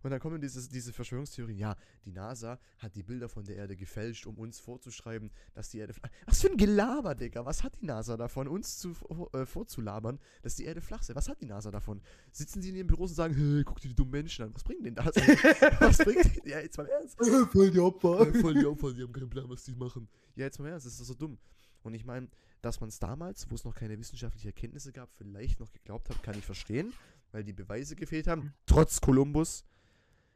[0.05, 1.57] Und dann kommen dieses, diese Verschwörungstheorien.
[1.57, 5.79] Ja, die NASA hat die Bilder von der Erde gefälscht, um uns vorzuschreiben, dass die
[5.79, 7.43] Erde flach Was für ein Gelaber, Digga.
[7.43, 8.91] Was hat die NASA davon, uns zu,
[9.33, 11.15] äh, vorzulabern, dass die Erde flach sei?
[11.15, 12.03] Was hat die NASA davon?
[12.31, 14.53] Sitzen die in ihren Büros und sagen, hey, guck dir die dummen Menschen an.
[14.53, 15.15] Was bringt denn das?
[15.79, 17.17] was bringt Ja, jetzt mal ernst.
[17.51, 18.27] Voll die Opfer.
[18.27, 20.07] Äh, voll die Opfer, die haben keinen Plan, was die machen.
[20.35, 21.39] Ja, jetzt mal ernst, das ist doch so dumm.
[21.81, 22.27] Und ich meine,
[22.61, 26.21] dass man es damals, wo es noch keine wissenschaftlichen Erkenntnisse gab, vielleicht noch geglaubt hat,
[26.21, 26.93] kann ich verstehen,
[27.31, 29.65] weil die Beweise gefehlt haben, trotz Kolumbus.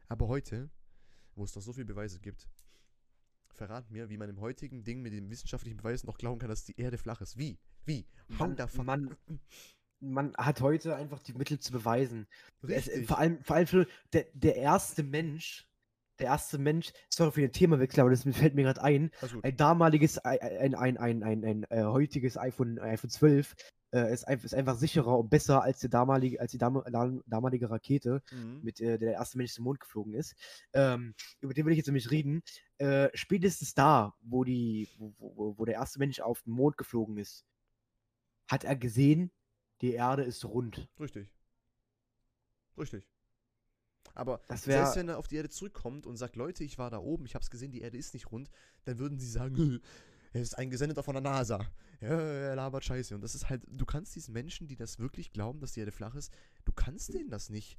[0.10, 0.70] Aber heute,
[1.36, 2.50] wo es doch so viele Beweise gibt,
[3.54, 6.66] verrat mir, wie man im heutigen Ding mit den wissenschaftlichen Beweisen noch glauben kann, dass
[6.66, 7.38] die Erde flach ist.
[7.38, 7.60] Wie?
[7.86, 8.08] Wie?
[8.38, 9.16] How Man,
[10.00, 12.28] man, hat heute einfach die Mittel zu beweisen.
[12.68, 15.68] Es, vor allem, vor allem für der, der erste Mensch,
[16.18, 19.12] der erste Mensch, sorry für den Themawechsel, aber das fällt mir gerade ein,
[19.44, 23.56] ein damaliges, ein, ein, ein, ein, ein, ein äh, heutiges iPhone, iPhone 12
[23.92, 27.24] äh, ist, ein, ist einfach sicherer und besser als die damalige, als die dam dam-
[27.26, 28.60] damalige Rakete, Mhm.
[28.62, 30.36] mit äh, der der erste Mensch zum Mond geflogen ist.
[30.74, 32.44] Ähm, über den will ich jetzt nämlich reden.
[32.78, 37.18] Äh, spätestens da, wo, die, wo, wo, wo der erste Mensch auf den Mond geflogen
[37.18, 37.46] ist,
[38.48, 39.32] hat er gesehen,
[39.82, 40.88] die Erde ist rund.
[41.00, 41.30] Richtig.
[42.78, 43.08] Richtig.
[44.16, 46.98] Aber Das selbst wenn er auf die Erde zurückkommt und sagt, Leute, ich war da
[47.00, 48.50] oben, ich hab's gesehen, die Erde ist nicht rund,
[48.86, 49.80] dann würden sie sagen, "Hö,
[50.32, 51.60] er ist ein Gesendeter von der NASA.
[52.02, 53.16] Ja, er labert Scheiße.
[53.16, 55.92] Und das ist halt, du kannst diesen Menschen, die das wirklich glauben, dass die Erde
[55.92, 56.32] flach ist,
[56.66, 57.78] du kannst denen das nicht.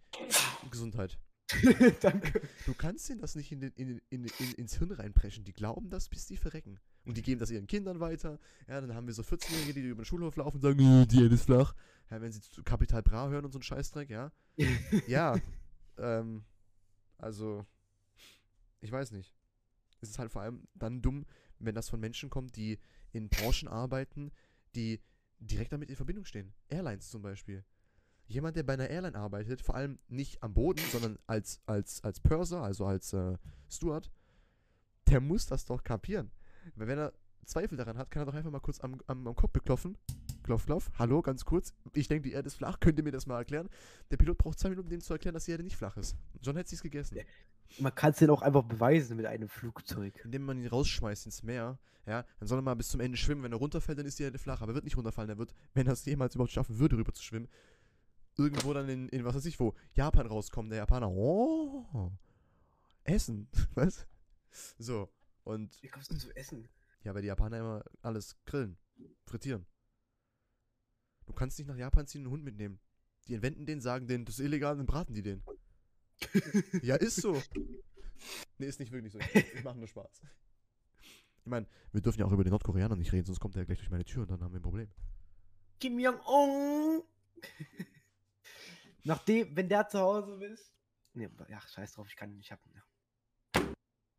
[0.71, 1.19] Gesundheit.
[2.01, 2.43] Danke.
[2.67, 5.45] Du kannst denen das nicht in den, in, in, in, ins Hirn reinpreschen.
[5.45, 6.79] Die glauben das, bis die verrecken.
[7.05, 8.39] Und die geben das ihren Kindern weiter.
[8.69, 11.23] Ja, dann haben wir so 14-Jährige, die über den Schulhof laufen und sagen, "Äh, die
[11.23, 11.75] Erde ist flach.
[12.11, 14.33] Ja, wenn sie zu Kapital Bra hören und so einen Scheißdreck, ja.
[15.07, 15.37] Ja,
[15.99, 16.45] ähm,
[17.19, 17.65] also,
[18.81, 19.35] ich weiß nicht.
[20.01, 21.27] Es ist halt vor allem dann dumm,
[21.61, 22.79] wenn das von Menschen kommt, die
[23.13, 24.33] in Branchen arbeiten,
[24.75, 25.01] die
[25.39, 26.53] direkt damit in Verbindung stehen.
[26.69, 27.65] Airlines zum Beispiel.
[28.27, 32.21] Jemand, der bei einer Airline arbeitet, vor allem nicht am Boden, sondern als, als, als
[32.21, 33.37] Purser, also als äh,
[33.69, 34.11] Steward,
[35.09, 36.31] der muss das doch kapieren.
[36.77, 37.13] Weil wenn er
[37.45, 39.99] Zweifel daran hat, kann er doch einfach mal kurz am, am, am Kopf beklopfen.
[40.45, 40.91] Klopf, klopf.
[40.99, 41.75] Hallo, ganz kurz.
[41.95, 42.79] Ich denke, die Erde ist flach.
[42.79, 43.69] Könnt ihr mir das mal erklären?
[44.11, 46.17] Der Pilot braucht zwei Minuten, dem zu erklären, dass die Erde nicht flach ist.
[46.41, 47.19] John hätte sich's gegessen.
[47.79, 50.21] Man kann es den auch einfach beweisen mit einem Flugzeug.
[50.25, 53.43] Indem man ihn rausschmeißt ins Meer, ja, dann soll er mal bis zum Ende schwimmen.
[53.43, 54.61] Wenn er runterfällt, dann ist die Erde flach.
[54.61, 55.31] Aber er wird nicht runterfallen.
[55.31, 57.49] Er wird, wenn er es jemals überhaupt schaffen würde, rüber zu schwimmen,
[58.37, 60.71] irgendwo dann in, in was weiß ich wo, Japan rauskommen.
[60.71, 62.11] Der Japaner, oh,
[63.05, 64.07] Essen, was?
[64.79, 65.13] So,
[65.45, 66.69] und Wie kommst du zu essen?
[67.03, 68.77] ja, weil die Japaner immer alles grillen,
[69.27, 69.67] frittieren.
[71.27, 72.81] Du kannst nicht nach Japan ziehen und einen Hund mitnehmen.
[73.29, 75.43] Die entwenden den, sagen denen, das ist illegal, dann braten die den.
[76.83, 77.41] ja, ist so.
[78.59, 79.19] Nee, ist nicht wirklich so.
[79.19, 80.23] Ich, ich mache nur Spaß.
[81.43, 83.79] Ich meine, wir dürfen ja auch über den Nordkoreaner nicht reden, sonst kommt er gleich
[83.79, 84.91] durch meine Tür und dann haben wir ein Problem.
[85.81, 87.03] Kim Jong-un!
[89.05, 90.75] Nachdem, wenn der zu Hause ist.
[91.15, 92.47] Ne, ja, scheiß drauf, ich kann nicht.
[92.47, 92.61] Ich hab,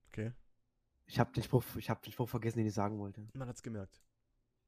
[0.08, 0.34] Okay.
[1.06, 3.26] ich hab den Spruch, ich hab den Spruch vergessen, den ich sagen wollte.
[3.34, 4.02] Man hat's gemerkt.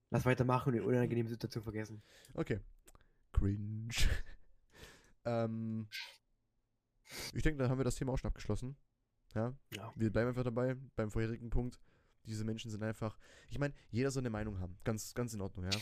[0.10, 2.04] Lass weitermachen und die unangenehme Situation vergessen.
[2.36, 2.60] Okay.
[3.32, 3.90] Cringe.
[5.26, 5.88] ähm.
[7.34, 8.76] Ich denke, dann haben wir das Thema auch schon abgeschlossen.
[9.36, 9.54] Ja.
[9.76, 9.94] Ja.
[9.96, 11.80] Wir bleiben einfach dabei, beim vorherigen Punkt.
[12.26, 13.18] Diese Menschen sind einfach.
[13.50, 14.78] Ich meine, jeder soll eine Meinung haben.
[14.84, 15.78] Ganz, ganz in Ordnung, ja.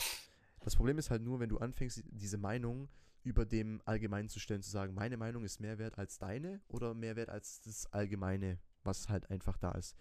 [0.62, 2.90] Das Problem ist halt nur, wenn du anfängst, diese Meinung
[3.24, 6.94] über dem Allgemeinen zu stellen, zu sagen, meine Meinung ist mehr wert als deine oder
[6.94, 9.96] mehr wert als das Allgemeine, was halt einfach da ist.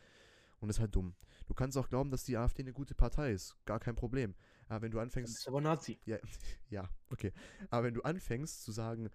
[0.61, 1.15] Und das ist halt dumm.
[1.47, 3.57] Du kannst auch glauben, dass die AfD eine gute Partei ist.
[3.65, 4.35] Gar kein Problem.
[4.69, 5.35] Aber wenn du anfängst.
[5.35, 5.99] bist aber Nazi.
[6.05, 6.19] Ja,
[6.71, 7.33] ja, okay.
[7.71, 9.11] Aber wenn du anfängst zu sagen,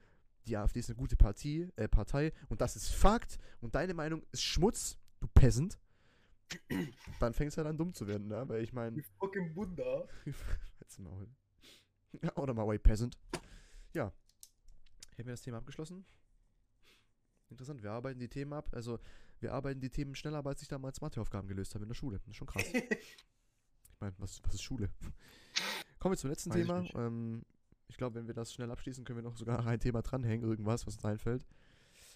[0.48, 4.24] die AfD ist eine gute Partie, äh, Partei und das ist Fakt und deine Meinung
[4.32, 5.80] ist Schmutz, du Peasant,
[7.20, 8.48] dann fängst du halt an dumm zu werden, ne?
[8.48, 10.08] Weil ich meine, fucking Bunda.
[10.80, 11.28] Halt's Maul.
[12.22, 13.18] Ja, oder mal way Peasant.
[13.94, 14.12] Ja.
[15.16, 16.06] Hätten wir das Thema abgeschlossen?
[17.50, 18.70] Interessant, wir arbeiten die Themen ab.
[18.74, 19.00] Also,
[19.40, 22.20] wir arbeiten die Themen schneller, als ich damals Matheaufgaben gelöst habe in der Schule.
[22.20, 22.64] Das ist schon krass.
[23.96, 24.90] Ich meine, was, was ist Schule?
[26.00, 26.86] Kommen wir zum letzten Weiß Thema.
[26.96, 27.46] Ähm,
[27.88, 30.86] ich glaube, wenn wir das schnell abschließen, können wir noch sogar ein Thema dranhängen, irgendwas,
[30.86, 31.46] was uns einfällt.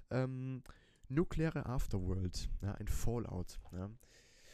[0.10, 0.64] Ähm,
[1.08, 3.60] nukleare Afterworld, ja, ein Fallout.
[3.72, 3.90] Ja.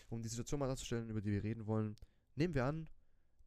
[0.09, 1.95] Um die Situation mal darzustellen, über die wir reden wollen,
[2.35, 2.89] nehmen wir an,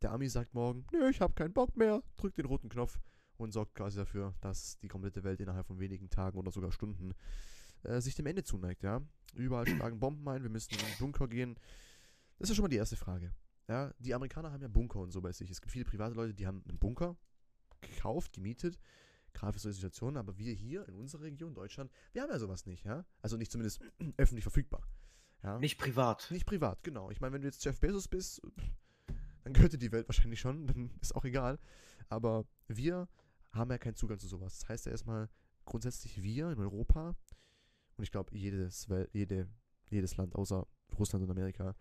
[0.02, 2.98] der Ami sagt morgen, nö, ich habe keinen Bock mehr, drückt den roten Knopf
[3.36, 7.14] und sorgt quasi dafür, dass die komplette Welt innerhalb von wenigen Tagen oder sogar Stunden
[7.82, 9.00] äh, sich dem Ende zuneigt, ja.
[9.34, 11.58] Überall schlagen Bomben ein, wir müssen in den Bunker gehen.
[12.38, 13.32] Das ist schon mal die erste Frage.
[13.68, 15.50] Ja, die Amerikaner haben ja Bunker und so bei sich.
[15.50, 17.16] Es gibt viele private Leute, die haben einen Bunker
[17.80, 18.78] gekauft, gemietet,
[19.32, 22.66] gerade für solche Situationen, aber wir hier in unserer Region, Deutschland, wir haben ja sowas
[22.66, 23.04] nicht, ja.
[23.22, 23.80] Also nicht zumindest
[24.16, 24.86] öffentlich verfügbar.
[25.42, 25.58] Ja?
[25.58, 26.30] Nicht privat.
[26.30, 27.10] Nicht privat, genau.
[27.10, 28.42] Ich meine, wenn du jetzt Jeff Bezos bist,
[29.44, 31.58] dann gehört dir die Welt wahrscheinlich schon, dann ist auch egal.
[32.08, 33.08] Aber wir
[33.52, 34.58] haben ja keinen Zugang zu sowas.
[34.58, 35.28] Das heißt ja erstmal
[35.64, 37.14] grundsätzlich wir in Europa
[37.96, 39.48] und ich glaube jedes, Wel jede,
[39.90, 40.66] jedes Land außer
[40.98, 41.74] Russland und Amerika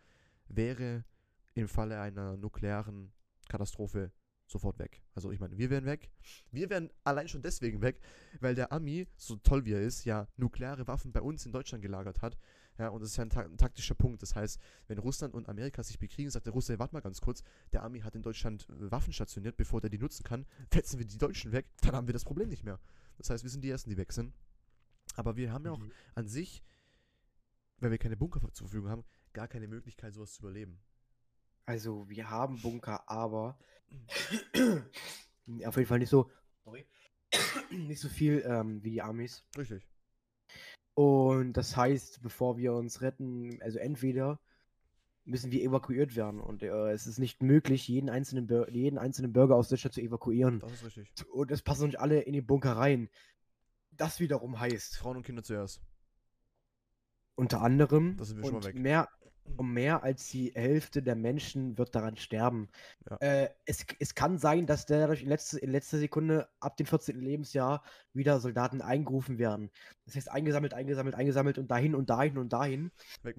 [0.47, 1.05] wäre
[1.53, 3.13] im Falle einer nuklearen
[3.47, 4.11] Katastrophe
[4.47, 5.03] sofort weg.
[5.13, 6.09] Also ich meine, wir wären weg.
[6.51, 7.99] Wir wären allein schon deswegen weg,
[8.39, 11.81] weil der Ami, so toll wie er ist, ja nukleare Waffen bei uns in Deutschland
[11.81, 12.37] gelagert hat.
[12.77, 14.21] Ja, und das ist ja ein, ta ein taktischer Punkt.
[14.21, 17.43] Das heißt, wenn Russland und Amerika sich bekriegen, sagt der Russe, warte mal ganz kurz,
[17.73, 21.05] der Ami hat in Deutschland äh, Waffen stationiert, bevor der die nutzen kann, fetzen wir
[21.05, 22.79] die Deutschen weg, dann haben wir das Problem nicht mehr.
[23.17, 24.33] Das heißt, wir sind die Ersten, die weg sind.
[25.15, 25.91] Aber wir haben ja auch Mhm.
[26.13, 26.63] an sich,
[27.79, 30.79] weil wir keine Bunker zur Verfügung haben, gar keine Möglichkeit, sowas zu überleben.
[31.67, 33.59] Also, wir haben Bunker, aber
[35.65, 36.31] auf jeden Fall nicht so,
[36.63, 36.87] sorry,
[37.71, 39.45] nicht so viel ähm, wie die Amis.
[39.57, 39.85] Richtig.
[40.93, 44.39] Und das heißt, bevor wir uns retten, also entweder
[45.25, 49.55] müssen wir evakuiert werden und äh, es ist nicht möglich, jeden einzelnen, jeden einzelnen Bürger
[49.57, 50.59] aus Deutschland zu evakuieren.
[50.61, 51.13] Das ist richtig.
[51.29, 53.09] Und es passen nicht alle in den Bunker rein.
[53.91, 55.81] Das wiederum heißt, Frauen und Kinder zuerst.
[57.35, 58.75] unter anderem, Da sind wir schon mal weg.
[58.75, 59.09] mehr,
[59.55, 62.69] um mehr als die Hälfte der Menschen wird daran sterben.
[63.09, 63.17] Ja.
[63.17, 67.19] Äh, es, es kann sein, dass dadurch in letzter, in letzter Sekunde ab dem 14.
[67.19, 67.83] Lebensjahr
[68.13, 69.71] wieder Soldaten eingerufen werden.
[70.05, 72.91] Das heißt, eingesammelt, eingesammelt, eingesammelt und dahin und dahin und dahin.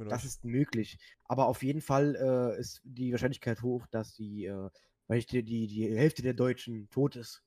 [0.09, 0.99] Das ist möglich.
[1.25, 4.71] Aber auf jeden Fall äh, ist die Wahrscheinlichkeit hoch, dass die, äh,
[5.11, 7.42] die, die, die Hälfte der Deutschen tot ist.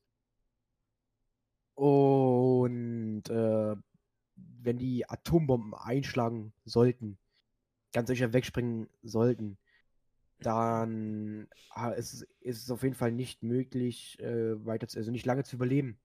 [1.74, 3.76] Und äh,
[4.36, 7.18] wenn die Atombomben einschlagen sollten,
[7.92, 9.58] ganz sicher wegspringen sollten,
[10.40, 15.10] dann ah, ist, es- ist es auf jeden Fall nicht möglich, äh, weiter zu, also
[15.10, 15.98] nicht lange zu überleben.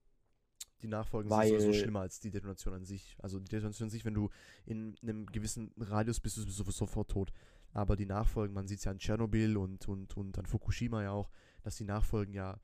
[0.84, 3.15] Die Nachfolgen sind sowieso weil- schlimmer als die Detonation an sich.
[3.19, 4.30] Also die Detonation an sich, wenn du
[4.65, 7.34] in einem gewissen Radius bist, bist du sowieso sofort tot.
[7.73, 11.12] Aber die Nachfolgen, man sieht es ja an Tschernobyl und, und, und an Fukushima ja
[11.12, 11.30] auch,
[11.63, 12.60] dass die Nachfolgen ja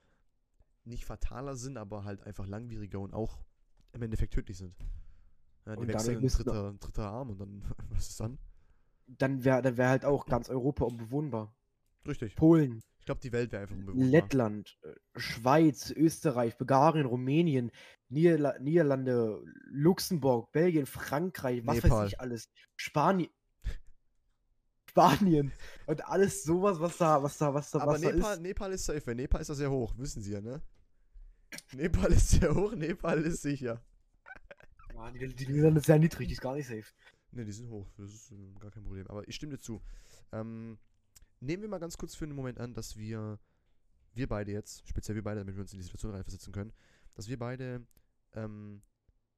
[0.85, 3.39] nicht fataler sind, aber halt einfach langwieriger und auch
[3.93, 4.75] im Endeffekt tödlich sind.
[5.65, 8.37] Ja, die wechseln dritter, dritter Arm und dann, was ist dann?
[9.07, 11.53] Dann wäre dann wär halt auch ganz Europa unbewohnbar.
[12.07, 12.35] Richtig.
[12.35, 14.07] Polen, Ich glaube, die Welt wäre einfach unbewohnbar.
[14.07, 17.71] Lettland, äh, Schweiz, Österreich, Bulgarien, Rumänien,
[18.09, 21.91] Niederla Niederlande, Luxemburg, Belgien, Frankreich, was Nepal.
[21.91, 22.49] weiß ich alles.
[22.75, 23.29] Spanien.
[24.89, 25.51] Spanien.
[25.87, 28.41] Und alles sowas, was da, was da, was da, Aber was da Nepal, ist.
[28.41, 30.61] Nepal ist safe, Nepal ist ja sehr hoch, wissen Sie ja, ne?
[31.73, 33.83] Nepal ist sehr hoch, Nepal ist sicher.
[34.93, 36.85] Ja, die, die Niederlande ist sehr niedrig, die ist gar nicht safe.
[37.33, 39.07] Ne, die sind hoch, das ist ähm, gar kein Problem.
[39.07, 39.81] Aber ich stimme dir zu.
[40.31, 40.77] Ähm,
[41.39, 43.39] nehmen wir mal ganz kurz für einen Moment an, dass wir,
[44.13, 46.71] wir beide jetzt, speziell wir beide, damit wir uns in die Situation reinversetzen können,
[47.15, 47.87] dass wir beide
[48.33, 48.83] ähm,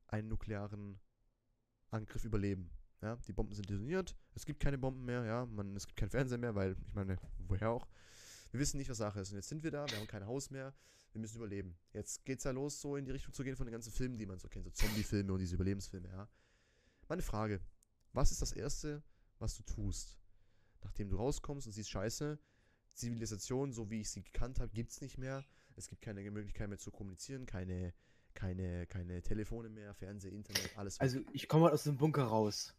[0.08, 1.00] einen nuklearen
[1.90, 2.70] Angriff überleben.
[3.02, 6.10] Ja, die Bomben sind detoniert, es gibt keine Bomben mehr, ja, man, es gibt kein
[6.10, 7.88] Fernsehen mehr, weil, ich meine, woher auch?
[8.52, 9.32] Wir wissen nicht, was Sache ist.
[9.32, 10.74] Und jetzt sind wir da, wir haben kein Haus mehr,
[11.14, 11.78] wir müssen überleben.
[11.94, 14.26] Jetzt geht's ja los, so in die Richtung zu gehen von den ganzen Filmen, die
[14.26, 16.28] man so kennt, so Zombie-Filme und diese Überlebensfilme, ja.
[17.08, 17.62] Meine Frage,
[18.16, 19.04] was ist das Erste,
[19.40, 20.18] was du tust?
[20.84, 22.40] Nachdem du rauskommst und siehst, scheiße,
[22.94, 25.44] Zivilisation, so wie ich sie gekannt habe, gibt es nicht mehr.
[25.76, 27.94] Es gibt keine Möglichkeit mehr zu kommunizieren, keine,
[28.34, 31.00] keine, keine Telefone mehr, Fernseh, Internet, alles.
[31.00, 32.74] Also, ich komme halt aus dem Bunker raus.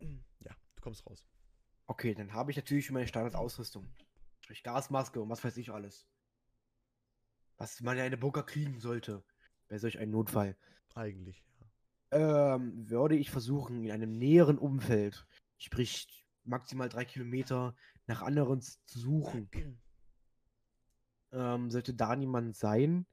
[0.00, 1.26] ja, du kommst raus.
[1.86, 3.92] Okay, dann habe ich natürlich meine Standardausrüstung.
[4.40, 6.06] Sprich Gasmaske und was weiß ich alles.
[7.56, 9.24] Was man ja in den Bunker kriegen sollte.
[9.68, 10.56] Bei solch einem Notfall.
[10.94, 11.44] Eigentlich.
[12.12, 15.26] Ähm, würde ich versuchen, in einem näheren Umfeld,
[15.58, 16.06] sprich
[16.44, 17.74] maximal drei Kilometer,
[18.06, 19.48] nach anderen zu suchen.
[21.34, 23.06] Ähm, sollte da niemand sein,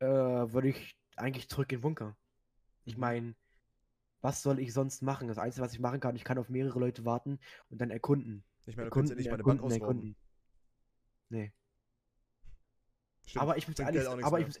[0.00, 2.16] äh, würde ich eigentlich zurück in den Bunker.
[2.84, 3.00] Ich Mhm.
[3.00, 3.34] meine,
[4.20, 5.28] was soll ich sonst machen?
[5.28, 7.38] Das Einzige, was ich machen kann, ich kann auf mehrere Leute warten
[7.70, 8.42] und dann erkunden.
[8.66, 10.16] Ich meine, du kannst ja Erkunden, nicht meine Bank erkunden, ausrauben.
[10.16, 10.16] erkunden.
[11.28, 11.52] Nee.
[13.24, 14.60] Stimmt, Aber ich muss ehrlich, aber ich, muss,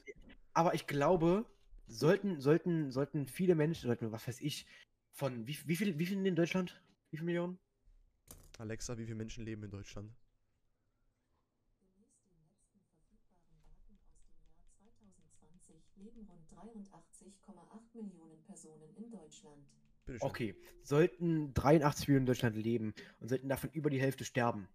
[0.54, 1.46] aber ich glaube,
[1.88, 4.66] sollten, sollten, sollten viele Menschen, sollten, was weiß ich,
[5.12, 6.80] von wie, wie viel, wie viel in Deutschland?
[7.10, 7.58] Wie viele Millionen?
[8.58, 10.12] Alexa, wie viele Menschen leben in Deutschland?
[11.94, 19.10] Gemäß den letzten Verfügbaren Daten aus dem Jahr 2020 leben rund 83,8 Millionen Personen in
[19.10, 19.66] Deutschland.
[20.20, 24.68] Okay, sollten 83 Millionen in Deutschland leben und sollten davon über die Hälfte sterben.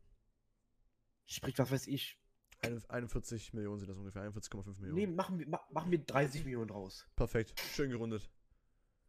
[1.26, 2.20] Sprich, was weiß ich.
[2.64, 4.96] Ein- 41 Millionen sind das ungefähr, 41,5 Millionen.
[4.96, 7.06] Nee, machen wir, ma- machen wir 30 Millionen draus.
[7.16, 8.30] Perfekt, schön gerundet.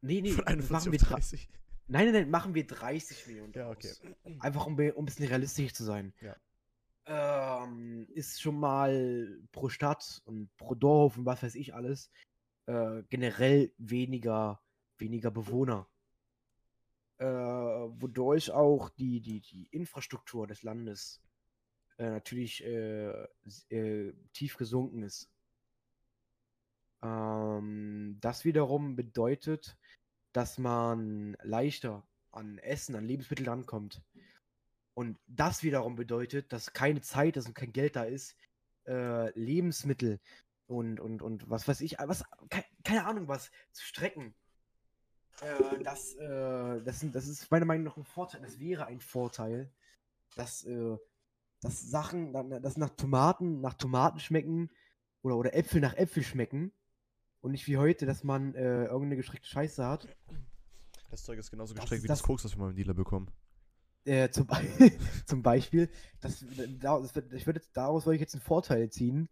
[0.00, 1.48] Nee, nee, Von 41 machen wir drei- 30.
[1.86, 3.92] Nein, nein, nein, machen wir 30 Millionen Ja, okay.
[4.40, 6.12] Einfach um, um ein bisschen realistisch zu sein.
[6.20, 6.36] Ja.
[7.06, 12.10] Ähm, ist schon mal pro Stadt und pro Dorf und was weiß ich alles
[12.66, 14.62] äh, generell weniger,
[14.96, 15.86] weniger Bewohner.
[17.18, 21.20] Äh, wodurch auch die, die, die Infrastruktur des Landes
[21.98, 23.26] äh, natürlich äh,
[23.70, 25.30] äh, tief gesunken ist.
[27.02, 29.76] Ähm, das wiederum bedeutet,
[30.32, 34.02] dass man leichter an Essen, an Lebensmittel rankommt.
[34.94, 38.36] Und das wiederum bedeutet, dass keine Zeit ist und kein Geld da ist,
[38.86, 40.20] äh, Lebensmittel
[40.66, 42.24] und, und, und was weiß ich, was,
[42.82, 44.34] keine, Ahnung was, zu strecken.
[45.40, 49.70] Äh, das, äh, das, das ist meiner Meinung nach ein Vorteil, das wäre ein Vorteil,
[50.36, 50.96] dass, äh,
[51.64, 54.70] dass Sachen, dass nach Tomaten, nach Tomaten schmecken
[55.22, 56.72] oder, oder Äpfel nach Äpfel schmecken
[57.40, 60.08] und nicht wie heute, dass man äh, irgendeine gestreckte Scheiße hat.
[61.10, 62.76] Das Zeug ist genauso Das gestreckt ist wie das das- Koks, was wir mal im
[62.76, 63.30] Dealer bekommen.
[64.04, 64.56] Äh, zum, Be
[65.26, 65.88] zum Beispiel,
[66.20, 66.44] das,
[66.78, 69.30] da, das ich würde daraus wollte ich jetzt einen Vorteil ziehen,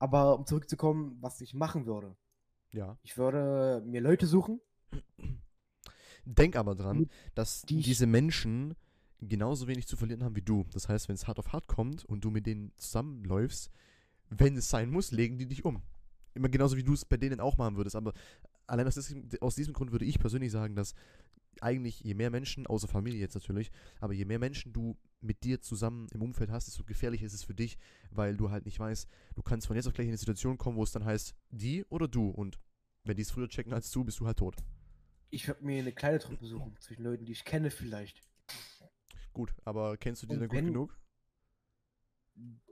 [0.00, 2.16] aber um zurückzukommen, was ich machen würde.
[2.72, 2.98] Ja.
[3.02, 4.60] Ich würde mir Leute suchen,
[6.24, 8.74] Denk aber dran, dass die diese Menschen
[9.28, 10.66] genauso wenig zu verlieren haben wie du.
[10.72, 13.70] Das heißt, wenn es hart auf hart kommt und du mit denen zusammenläufst,
[14.28, 15.82] wenn es sein muss, legen die dich um.
[16.34, 17.96] Immer genauso wie du es bei denen auch machen würdest.
[17.96, 18.14] Aber
[18.66, 20.94] allein aus diesem, aus diesem Grund würde ich persönlich sagen, dass
[21.60, 25.60] eigentlich je mehr Menschen, außer Familie jetzt natürlich, aber je mehr Menschen du mit dir
[25.60, 27.78] zusammen im Umfeld hast, desto gefährlicher ist es für dich,
[28.10, 29.06] weil du halt nicht weißt,
[29.36, 31.84] du kannst von jetzt auf gleich in eine Situation kommen, wo es dann heißt, die
[31.84, 32.30] oder du.
[32.30, 32.58] Und
[33.04, 34.56] wenn die es früher checken als du, bist du halt tot.
[35.30, 38.22] ich würde mir eine kleine Truppe suchen, zwischen Leuten, die ich kenne vielleicht.
[39.32, 40.98] Gut, aber kennst du die dann gut genug?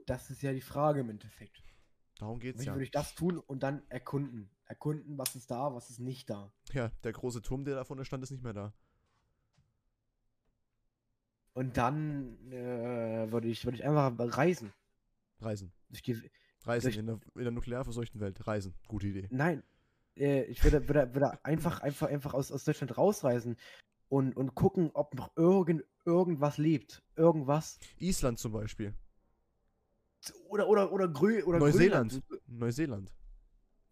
[0.05, 1.61] Das ist ja die Frage im Endeffekt.
[2.19, 2.73] Darum geht's Wie ja.
[2.73, 4.49] würde ich das tun und dann erkunden?
[4.65, 6.51] Erkunden, was ist da, was ist nicht da.
[6.71, 8.73] Ja, der große Turm, der da vorne stand, ist nicht mehr da.
[11.53, 14.71] Und dann äh, würde ich, würde ich einfach reisen.
[15.41, 15.73] Reisen.
[15.89, 16.31] Durch die,
[16.63, 18.47] Reisen Durch- in der, in der nuklear verseuchten Welt.
[18.47, 18.73] Reisen.
[18.87, 19.27] Gute Idee.
[19.31, 19.63] Nein,
[20.15, 23.57] äh, ich würde, würde, würde einfach, einfach, einfach aus, aus Deutschland rausreisen
[24.11, 27.01] und, und gucken, ob noch irgend, irgendwas lebt.
[27.15, 27.79] Irgendwas.
[27.97, 28.93] Island zum Beispiel.
[30.49, 32.11] Oder, oder, oder, Grö oder Neuseeland.
[32.11, 32.49] Grönland.
[32.49, 33.13] Neuseeland.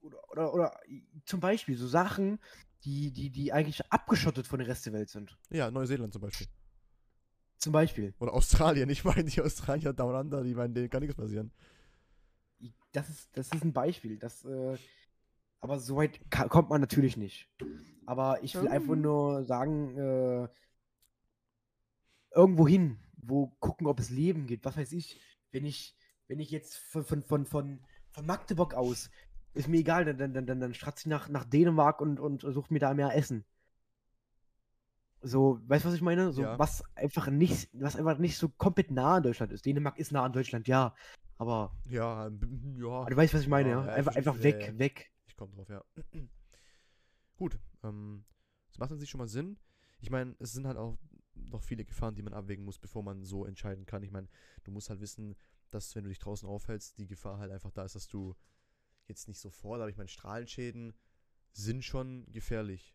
[0.01, 0.79] Oder, oder, oder
[1.23, 2.39] zum Beispiel so Sachen,
[2.83, 5.37] die, die, die eigentlich abgeschottet von der Rest der Welt sind.
[5.51, 6.47] Ja, Neuseeland zum Beispiel.
[7.57, 8.13] Zum Beispiel.
[8.19, 8.89] Oder Australien.
[8.89, 11.53] Ich meine, die Australier down under, die meinen, denen kann nichts passieren.
[12.91, 14.17] Das ist, das ist ein Beispiel.
[14.17, 14.77] Das, äh,
[15.61, 16.19] aber so weit
[16.49, 17.49] kommt man natürlich nicht.
[18.05, 19.01] Aber ich will einfach Ähm.
[19.01, 20.47] nur sagen, äh,
[22.33, 24.65] irgendwo hin, wo gucken, ob es Leben gibt.
[24.65, 25.19] Was weiß ich,
[25.51, 25.95] wenn ich,
[26.27, 27.79] wenn ich jetzt von, von, von, von,
[28.11, 29.09] von Magdeburg aus,
[29.53, 32.41] ist mir egal, dann, dann, dann, dann, dann stratze ich nach, nach Dänemark und, und
[32.41, 33.45] suche mir da mehr Essen.
[35.21, 36.31] So, weißt du, was ich meine?
[36.31, 36.57] So, Ja.
[36.57, 39.65] was einfach nicht, was einfach nicht so komplett nah an Deutschland ist.
[39.65, 40.95] Dänemark ist nah an Deutschland, ja.
[41.37, 42.29] Aber Ja,
[42.77, 42.87] ja.
[43.01, 43.85] aber du weißt, was ich meine, Ja, ja?
[43.93, 44.79] Einfach, einfach ja, weg, ja.
[44.79, 45.11] weg.
[45.39, 45.85] Ich komme drauf, ja.
[47.37, 48.25] Gut, ähm,
[48.67, 49.57] das macht an sich schon mal Sinn.
[50.01, 50.97] Ich meine, es sind halt auch
[51.33, 54.03] noch viele Gefahren, die man abwägen muss, bevor man so entscheiden kann.
[54.03, 54.27] Ich meine,
[54.65, 55.37] du musst halt wissen,
[55.69, 58.35] dass wenn du dich draußen aufhältst, die Gefahr halt einfach da ist, dass du
[59.07, 60.93] jetzt nicht sofort, aber ich meine, Strahlenschäden
[61.53, 62.93] sind schon gefährlich.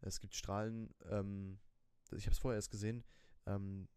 [0.00, 1.58] Es gibt Strahlen, ähm,
[2.12, 3.02] ich habe es vorher erst gesehen,
[3.46, 3.88] ähm,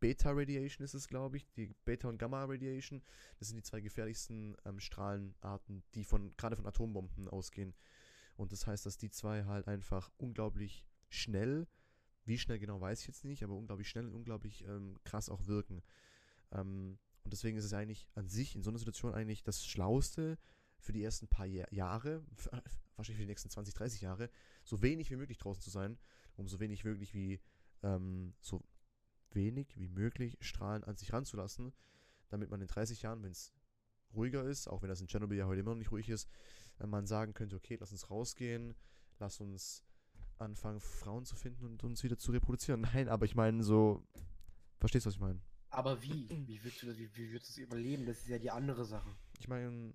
[0.00, 3.02] Beta-Radiation ist es, glaube ich, die Beta- und Gamma-Radiation.
[3.38, 7.74] Das sind die zwei gefährlichsten ähm, Strahlenarten, die von gerade von Atombomben ausgehen.
[8.36, 11.66] Und das heißt, dass die zwei halt einfach unglaublich schnell,
[12.24, 15.46] wie schnell genau weiß ich jetzt nicht, aber unglaublich schnell und unglaublich ähm, krass auch
[15.46, 15.82] wirken.
[16.52, 20.38] Ähm, und deswegen ist es eigentlich an sich in so einer Situation eigentlich das Schlauste
[20.78, 22.22] für die ersten paar Jahr Jahre,
[22.96, 24.30] wahrscheinlich für die nächsten 20, 30 Jahre,
[24.64, 25.98] so wenig wie möglich draußen zu sein,
[26.36, 27.40] um so wenig wirklich wie
[27.82, 28.62] ähm, so
[29.34, 31.72] wenig wie möglich Strahlen an sich ranzulassen,
[32.28, 33.52] damit man in 30 Jahren, wenn es
[34.14, 36.28] ruhiger ist, auch wenn das in Tschernobyl ja heute immer noch nicht ruhig ist,
[36.78, 38.74] äh, man sagen könnte, okay, lass uns rausgehen,
[39.18, 39.84] lass uns
[40.38, 42.80] anfangen, Frauen zu finden und uns wieder zu reproduzieren.
[42.82, 44.02] Nein, aber ich meine so,
[44.78, 45.40] verstehst du, was ich meine?
[45.70, 46.28] Aber wie?
[46.46, 48.06] Wie willst du das, wie, wie willst du das überleben?
[48.06, 49.08] Das ist ja die andere Sache.
[49.38, 49.92] Ich meine,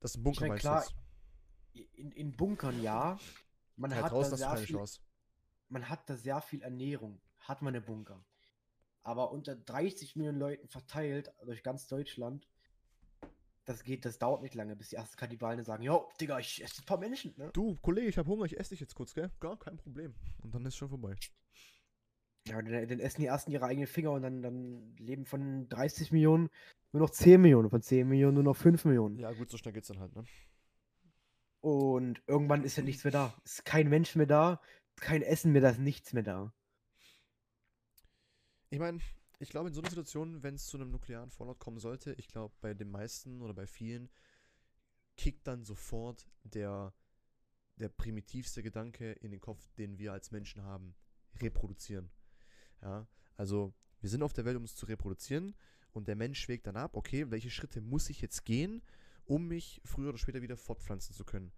[0.00, 0.86] das ist ein Bunker, mein, meinst klar?
[1.72, 3.18] In, in Bunkern ja.
[3.76, 5.00] Man Ja, hat, draußen da sehr viel, Chance.
[5.68, 7.20] man hat da sehr viel Ernährung.
[7.40, 8.24] Hat man eine Bunker.
[9.06, 12.48] Aber unter 30 Millionen Leuten verteilt durch ganz Deutschland,
[13.64, 16.82] das geht, das dauert nicht lange, bis die ersten Kannibalen sagen, jo, Digga, ich esse
[16.82, 17.50] ein paar Menschen, ne?
[17.52, 19.30] Du, Kollege, ich habe Hunger, ich esse dich jetzt kurz, gell?
[19.38, 20.12] Gar kein Problem.
[20.42, 21.14] Und dann ist schon vorbei.
[22.48, 26.10] Ja, dann, dann essen die ersten ihre eigenen Finger und dann, dann leben von 30
[26.10, 26.48] Millionen
[26.90, 29.20] nur noch 10 Millionen, von 10 Millionen nur noch 5 Millionen.
[29.20, 30.24] Ja, gut, so schnell geht's dann halt, ne?
[31.60, 33.34] Und irgendwann ist ja nichts mehr da.
[33.44, 34.60] Ist kein Mensch mehr da,
[34.96, 36.52] kein Essen mehr da, ist nichts mehr da.
[38.70, 39.00] Ich meine,
[39.38, 42.28] ich glaube, in so einer Situation, wenn es zu einem nuklearen Fallout kommen sollte, ich
[42.28, 44.08] glaube, bei den meisten oder bei vielen
[45.16, 46.92] kickt dann sofort der,
[47.76, 50.94] der primitivste Gedanke in den Kopf, den wir als Menschen haben.
[51.40, 52.10] Reproduzieren.
[52.82, 53.06] Ja,
[53.36, 55.54] also wir sind auf der Welt, um uns zu reproduzieren
[55.92, 58.82] und der Mensch wägt dann ab, okay, welche Schritte muss ich jetzt gehen,
[59.24, 61.52] um mich früher oder später wieder fortpflanzen zu können.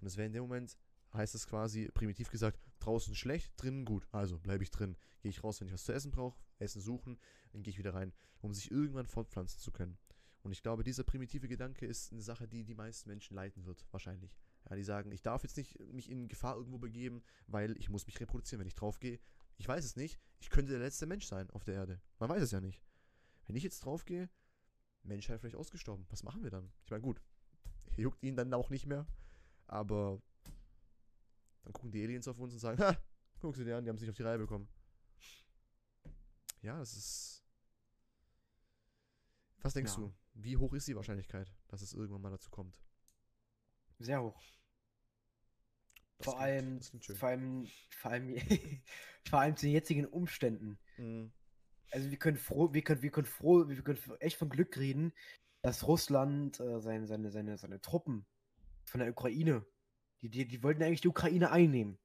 [0.00, 0.76] Und es wäre in dem Moment,
[1.12, 4.06] heißt es quasi primitiv gesagt, draußen schlecht, drinnen gut.
[4.12, 4.96] Also bleibe ich drin.
[5.20, 7.18] Gehe ich raus, wenn ich was zu essen brauche, Essen suchen,
[7.52, 9.98] dann gehe ich wieder rein, um sich irgendwann fortpflanzen zu können.
[10.42, 13.86] Und ich glaube, dieser primitive Gedanke ist eine Sache, die die meisten Menschen leiten wird,
[13.90, 14.36] wahrscheinlich.
[14.68, 18.06] Ja, die sagen, ich darf jetzt nicht mich in Gefahr irgendwo begeben, weil ich muss
[18.06, 18.60] mich reproduzieren.
[18.60, 19.18] Wenn ich draufgehe,
[19.56, 22.00] ich weiß es nicht, ich könnte der letzte Mensch sein auf der Erde.
[22.18, 22.82] Man weiß es ja nicht.
[23.46, 24.30] Wenn ich jetzt draufgehe,
[25.02, 26.06] Menschheit vielleicht ausgestorben.
[26.10, 26.70] Was machen wir dann?
[26.84, 27.20] Ich meine, gut,
[27.96, 29.06] juckt ihn dann auch nicht mehr,
[29.66, 30.22] aber
[31.62, 32.96] dann gucken die Aliens auf uns und sagen, ha,
[33.40, 34.68] guck sie dir an, die haben es nicht auf die Reihe bekommen.
[36.62, 37.44] Ja, das ist.
[39.60, 39.98] Was denkst Ja.
[39.98, 40.14] du?
[40.34, 42.80] Wie hoch ist die Wahrscheinlichkeit, dass es irgendwann mal dazu kommt?
[43.98, 44.40] Sehr hoch.
[46.18, 48.36] Das vor allem, vor allem, vor allem,
[49.28, 50.78] vor allem zu den jetzigen Umständen.
[50.96, 51.32] Mhm.
[51.90, 55.12] Also wir können froh, wir können, wir können froh, wir können echt von Glück reden,
[55.62, 58.26] dass Russland äh, seine, seine, seine, seine Truppen
[58.84, 59.64] von der Ukraine,
[60.22, 61.98] die, die, die wollten eigentlich die Ukraine einnehmen.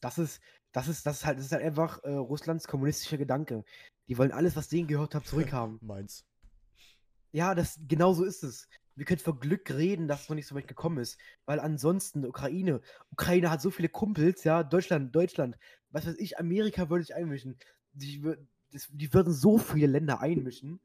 [0.00, 0.40] Das ist,
[0.72, 3.64] das ist, das ist halt, das ist halt einfach äh, Russlands kommunistischer Gedanke.
[4.08, 5.78] Die wollen alles, was denen gehört hat, zurückhaben.
[5.82, 6.24] Meins.
[7.32, 8.68] Ja, das genau so ist es.
[8.94, 12.24] Wir können von Glück reden, dass es noch nicht so weit gekommen ist, weil ansonsten
[12.24, 15.58] Ukraine, Ukraine hat so viele Kumpels, ja, Deutschland, Deutschland,
[15.90, 17.58] was weiß ich, Amerika würde sich einmischen.
[17.92, 18.22] Die,
[18.72, 20.80] das, die würden so viele Länder einmischen.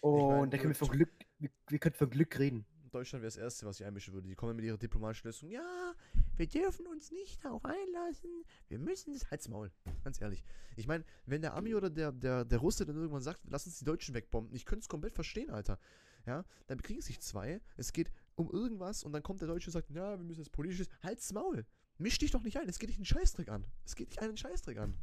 [0.00, 2.66] Und mein, da können wir Deutsch- Glück, wir, wir können von Glück reden.
[2.90, 4.28] Deutschland wäre das Erste, was ich einmischen würde.
[4.28, 5.48] Die kommen mit ihrer diplomatischen Lösung.
[5.50, 5.94] Ja,
[6.36, 8.30] wir dürfen uns nicht darauf einlassen.
[8.68, 9.30] Wir müssen es.
[9.30, 9.70] Halt's Maul.
[10.04, 10.44] Ganz ehrlich.
[10.76, 13.78] Ich meine, wenn der Ami oder der, der, der Russe dann irgendwann sagt, lass uns
[13.78, 15.78] die Deutschen wegbomben, ich könnte es komplett verstehen, Alter.
[16.26, 17.60] Ja, dann bekriegen sich zwei.
[17.76, 20.50] Es geht um irgendwas und dann kommt der Deutsche und sagt, ja, wir müssen das
[20.50, 20.88] politisches.
[21.02, 21.64] Halt's Maul.
[21.98, 22.68] Misch dich doch nicht ein.
[22.68, 23.64] Es geht dich einen Scheißdreck an.
[23.84, 24.94] Es geht dich einen Scheißdreck an.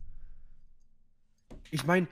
[1.71, 2.07] Ich meine,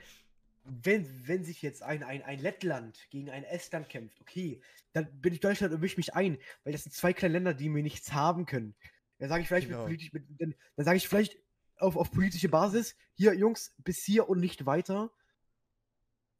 [0.63, 4.61] wenn, wenn sich jetzt ein, ein, ein Lettland gegen ein Estland kämpft, okay,
[4.93, 7.69] dann bin ich Deutschland und mische mich ein, weil das sind zwei kleine Länder, die
[7.69, 8.75] mir nichts haben können.
[9.19, 9.79] Dann sage ich vielleicht Genau.
[9.79, 11.37] mit politisch, mit, dann, dann sage ich vielleicht
[11.77, 15.11] auf, auf politische Basis, hier, Jungs, bis hier und nicht weiter.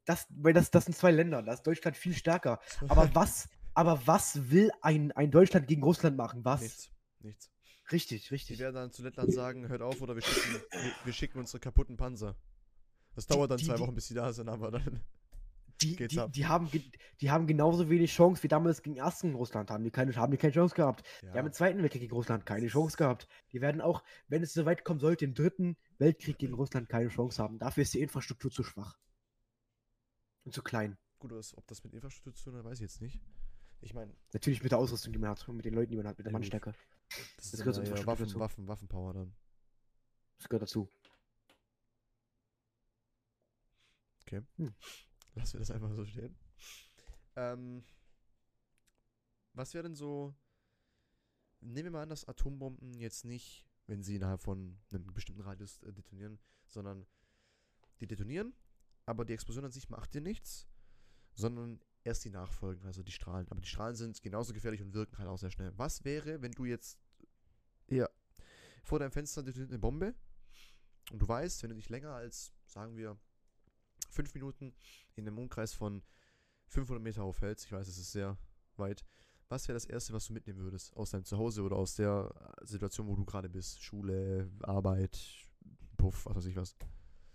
[0.04, 2.60] Das, weil das, das sind zwei Länder, da ist Deutschland viel stärker.
[2.88, 6.44] Aber was, aber was will ein, ein Deutschland gegen Russland machen?
[6.44, 6.60] Was?
[6.60, 6.90] Nichts.
[7.20, 7.50] Nichts.
[7.90, 8.58] Richtig, Die richtig.
[8.58, 11.96] werden dann zu Lettland sagen, hört auf oder wir schicken, wir, wir schicken unsere kaputten
[11.96, 12.36] Panzer.
[13.14, 15.00] Das dauert dann die- zwei die- Wochen, bis sie da sind, aber dann.
[15.80, 16.32] Die, geht's die, ab.
[16.32, 16.70] die, haben,
[17.20, 19.68] die haben genauso wenig Chance wie damals gegen ersten Russland.
[19.68, 21.04] Haben die keine, haben die keine Chance gehabt.
[21.22, 23.26] Die haben im Zweiten Weltkrieg gegen Russland keine Chance gehabt.
[23.50, 27.08] Die werden auch, wenn es so weit kommen sollte, im Dritten Weltkrieg gegen Russland keine
[27.08, 27.58] Chance haben.
[27.58, 28.96] Dafür ist die Infrastruktur zu schwach.
[30.44, 30.98] Und zu klein.
[31.18, 33.20] Gut, ob das mit Infrastruktur zu tun hat, weiß ich jetzt nicht.
[33.80, 36.16] Ich meine, Natürlich mit der Ausrüstung, die man hat mit den Leuten, die man hat,
[36.16, 36.38] mit der Ja.
[36.38, 36.74] Mannstärke.
[37.38, 38.68] das Das gehört dann Infrastruktur Waffen.
[38.68, 39.34] Waffen, Waffenpower dann.
[40.38, 40.88] Das gehört dazu.
[45.34, 46.36] Lassen wir das einfach so stehen.
[47.36, 47.82] Ähm,
[49.54, 50.34] was wäre denn so.
[51.60, 55.80] Nehmen wir mal an, dass Atombomben jetzt nicht, wenn sie innerhalb von einem bestimmten Radius
[55.82, 57.06] äh, detonieren, sondern
[58.00, 58.52] die detonieren,
[59.06, 60.66] aber die Explosion an sich macht dir nichts,
[61.34, 63.46] sondern erst die Nachfolgen, also die Strahlen.
[63.48, 65.72] Aber die Strahlen sind genauso gefährlich und wirken halt auch sehr schnell.
[65.76, 66.98] Was wäre, wenn du jetzt
[67.88, 68.08] ja,
[68.82, 70.14] vor deinem Fenster detoniert eine Bombe
[71.10, 73.18] und du weißt, wenn du dich länger als, sagen wir,
[74.12, 74.74] fünf Minuten
[75.16, 76.02] in einem Umkreis von
[76.68, 78.38] 500 Meter aufhältst, ich weiß, es ist sehr
[78.76, 79.04] weit,
[79.48, 80.96] was wäre das Erste, was du mitnehmen würdest?
[80.96, 82.32] Aus deinem Zuhause oder aus der
[82.62, 83.82] äh, Situation, wo du gerade bist?
[83.82, 85.18] Schule, Arbeit,
[85.98, 86.74] Puff, was weiß ich was.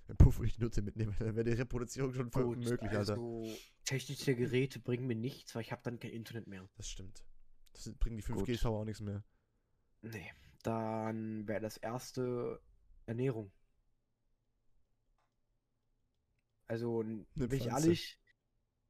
[0.07, 3.13] Ein Puff würde ich die Nutte mitnehmen, dann wäre die Reproduzierung schon Gut, möglich, Alter.
[3.13, 6.67] also technische Geräte bringen mir nichts, weil ich habe dann kein Internet mehr.
[6.75, 7.23] Das stimmt.
[7.73, 8.47] Das bringen die Gut.
[8.47, 9.23] 5G-Tower auch nichts mehr.
[10.01, 10.31] Nee.
[10.63, 12.61] dann wäre das erste
[13.05, 13.51] Ernährung.
[16.67, 17.85] Also, Eine bin ich Pflanze.
[17.87, 18.19] ehrlich,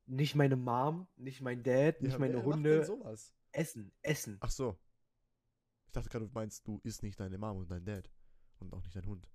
[0.07, 2.85] nicht meine Mom, nicht mein Dad, nicht Ja, meine wer macht denn Hunde.
[2.85, 3.33] sowas?
[3.51, 4.37] Essen, essen.
[4.39, 4.77] Ach so.
[5.85, 8.09] Ich dachte gerade, du meinst, du isst nicht deine Mom und dein Dad.
[8.59, 9.27] Und auch nicht dein Hund.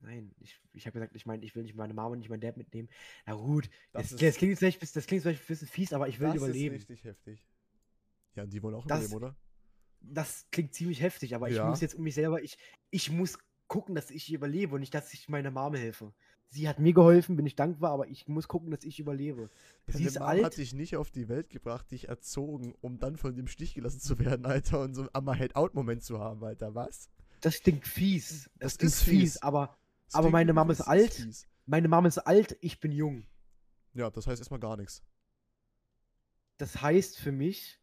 [0.00, 2.40] Nein, ich, ich habe gesagt, ich meine, ich will nicht meine Mama und nicht meinen
[2.40, 2.88] Dad mitnehmen.
[3.24, 6.20] Na gut, Das das, das, klingt vielleicht, das klingt vielleicht ein bisschen fies, aber ich
[6.20, 6.74] will das überleben.
[6.76, 7.46] ist richtig heftig.
[8.34, 9.36] Ja, und die wollen auch Das- überleben, oder?
[10.00, 11.68] Das klingt ziemlich heftig, aber ich Ja.
[11.68, 12.58] muss jetzt um mich selber, ich,
[12.90, 13.38] ich muss
[13.68, 16.12] gucken, dass ich überlebe und nicht, dass ich meiner Mama helfe.
[16.48, 19.50] Sie hat mir geholfen, bin ich dankbar, aber ich muss gucken, dass ich überlebe.
[19.86, 20.44] Sie Deine ist Mom alt.
[20.44, 24.00] hat dich nicht auf die Welt gebracht, dich erzogen, um dann von dem Stich gelassen
[24.00, 27.10] zu werden, Alter, und so einen Amma-Head-Out-Moment zu haben, Alter, was?
[27.40, 28.48] Das klingt fies.
[28.58, 29.42] Das Das ist fies, fies.
[29.42, 31.14] aber Das Aber meine Mama ist alt.
[31.14, 31.46] fies.
[31.66, 33.26] meine Mama ist alt, ich bin jung.
[33.94, 35.02] Ja, das heißt erstmal gar nichts.
[36.58, 37.80] Das heißt für mich,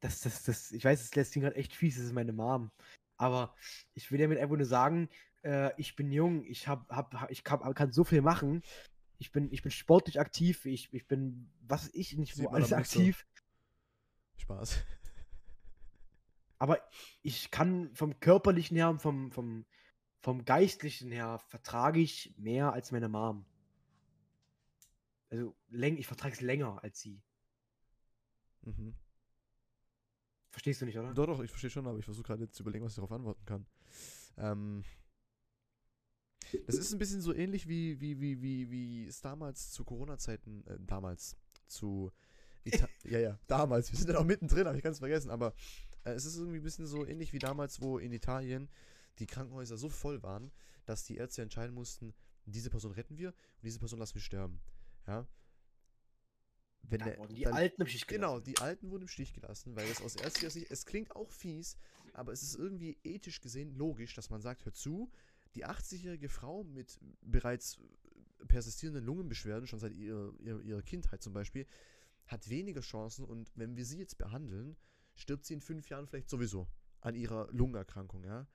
[0.00, 2.70] dass das, das, ich weiß, es lässt gerade echt fies, das ist meine Mom.
[3.18, 3.54] Aber
[3.94, 5.08] ich will damit einfach nur sagen,
[5.44, 8.62] äh, ich bin jung, ich hab, hab, ich kann, kann so viel machen.
[9.18, 12.90] Ich bin, ich bin sportlich aktiv, ich, ich bin, was ich, nicht wo alles nicht
[12.90, 13.00] so.
[13.00, 13.26] aktiv.
[14.36, 14.84] Spaß.
[16.58, 16.80] Aber
[17.22, 19.66] ich kann vom körperlichen her und vom, vom,
[20.20, 23.44] vom geistlichen her vertrage ich mehr als meine Mom.
[25.30, 27.20] Also ich vertrage es länger als sie.
[28.62, 28.94] Mhm.
[30.50, 31.12] Verstehst du nicht, oder?
[31.12, 33.44] Doch, doch, ich verstehe schon, aber ich versuche gerade zu überlegen, was ich darauf antworten
[33.44, 33.66] kann.
[34.36, 34.84] Ähm,
[36.66, 40.66] das ist ein bisschen so ähnlich wie, wie, wie, wie, wie es damals zu Corona-Zeiten,
[40.66, 41.36] äh, damals
[41.66, 42.10] zu
[42.64, 45.54] Ita ja, ja, damals, wir sind ja noch mittendrin, habe ich ganz vergessen, aber
[46.04, 48.68] äh, es ist irgendwie ein bisschen so ähnlich wie damals, wo in Italien
[49.18, 50.50] die Krankenhäuser so voll waren,
[50.86, 52.14] dass die Ärzte entscheiden mussten,
[52.46, 54.60] diese Person retten wir und diese Person lassen wir sterben.
[55.06, 55.26] Ja.
[56.82, 58.44] Wenn Da wurden die dann- Alten im Stich Genau, gelassen.
[58.44, 61.76] die Alten wurden im Stich gelassen, weil es aus ärztlicher Sicht, es klingt auch fies,
[62.14, 65.10] aber es ist irgendwie ethisch gesehen logisch, dass man sagt, hör zu,
[65.54, 67.78] die 80-jährige Frau mit bereits
[68.46, 71.66] persistierenden Lungenbeschwerden, schon seit ihrer, ihrer, ihrer Kindheit zum Beispiel,
[72.26, 74.76] hat weniger Chancen und wenn wir sie jetzt behandeln,
[75.14, 76.68] stirbt sie in fünf Jahren vielleicht sowieso
[77.00, 78.46] an ihrer Lungenerkrankung, ja.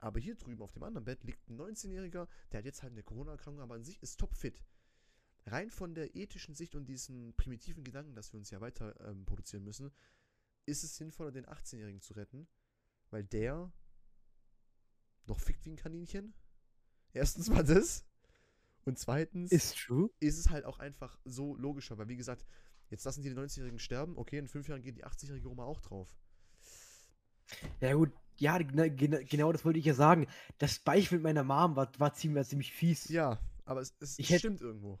[0.00, 3.02] Aber hier drüben auf dem anderen Bett liegt ein 19-Jähriger, der hat jetzt halt eine
[3.02, 4.62] Corona-Erkrankung, aber an sich ist topfit.
[5.48, 9.24] Rein von der ethischen Sicht und diesen primitiven Gedanken, dass wir uns ja weiter ähm,
[9.24, 9.90] produzieren müssen,
[10.66, 12.46] ist es sinnvoller, den 18-Jährigen zu retten,
[13.10, 13.72] weil der
[15.26, 16.34] noch fickt wie ein Kaninchen.
[17.12, 18.04] Erstens mal das.
[18.84, 19.76] Und zweitens Ist
[20.20, 22.46] ist es halt auch einfach so logischer, weil wie gesagt,
[22.90, 26.16] jetzt lassen die 90-Jährigen sterben, okay, in fünf Jahren geht die 80-jährige Oma auch drauf.
[27.80, 30.26] Ja gut, ja, gena- gena- genau das wollte ich ja sagen.
[30.58, 33.08] Das Beispiel mit meiner Mom war, war ziemlich, ziemlich fies.
[33.08, 34.98] Ja, aber es, es Ich stimmt irgendwo.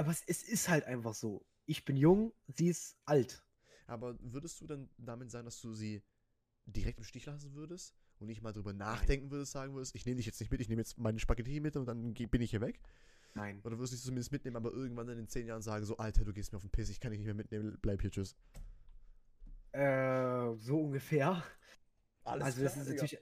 [0.00, 1.44] Aber es, es ist halt einfach so.
[1.66, 3.44] Ich bin jung, sie ist alt.
[3.86, 6.02] Aber würdest du dann damit sein, dass du sie
[6.64, 10.16] direkt im Stich lassen würdest und nicht mal drüber nachdenken würdest, sagen würdest, ich nehme
[10.16, 12.62] dich jetzt nicht mit, ich nehme jetzt meine Spaghetti mit und dann bin ich hier
[12.62, 12.80] weg?
[13.34, 13.60] Nein.
[13.62, 16.24] Oder würdest du dich zumindest mitnehmen, aber irgendwann dann in zehn Jahren sagen, so, Alter,
[16.24, 18.34] du gehst mir auf den Piss, ich kann dich nicht mehr mitnehmen, bleib hier, tschüss.
[19.72, 21.44] Äh, so ungefähr.
[22.24, 23.18] Alles also das ist natürlich,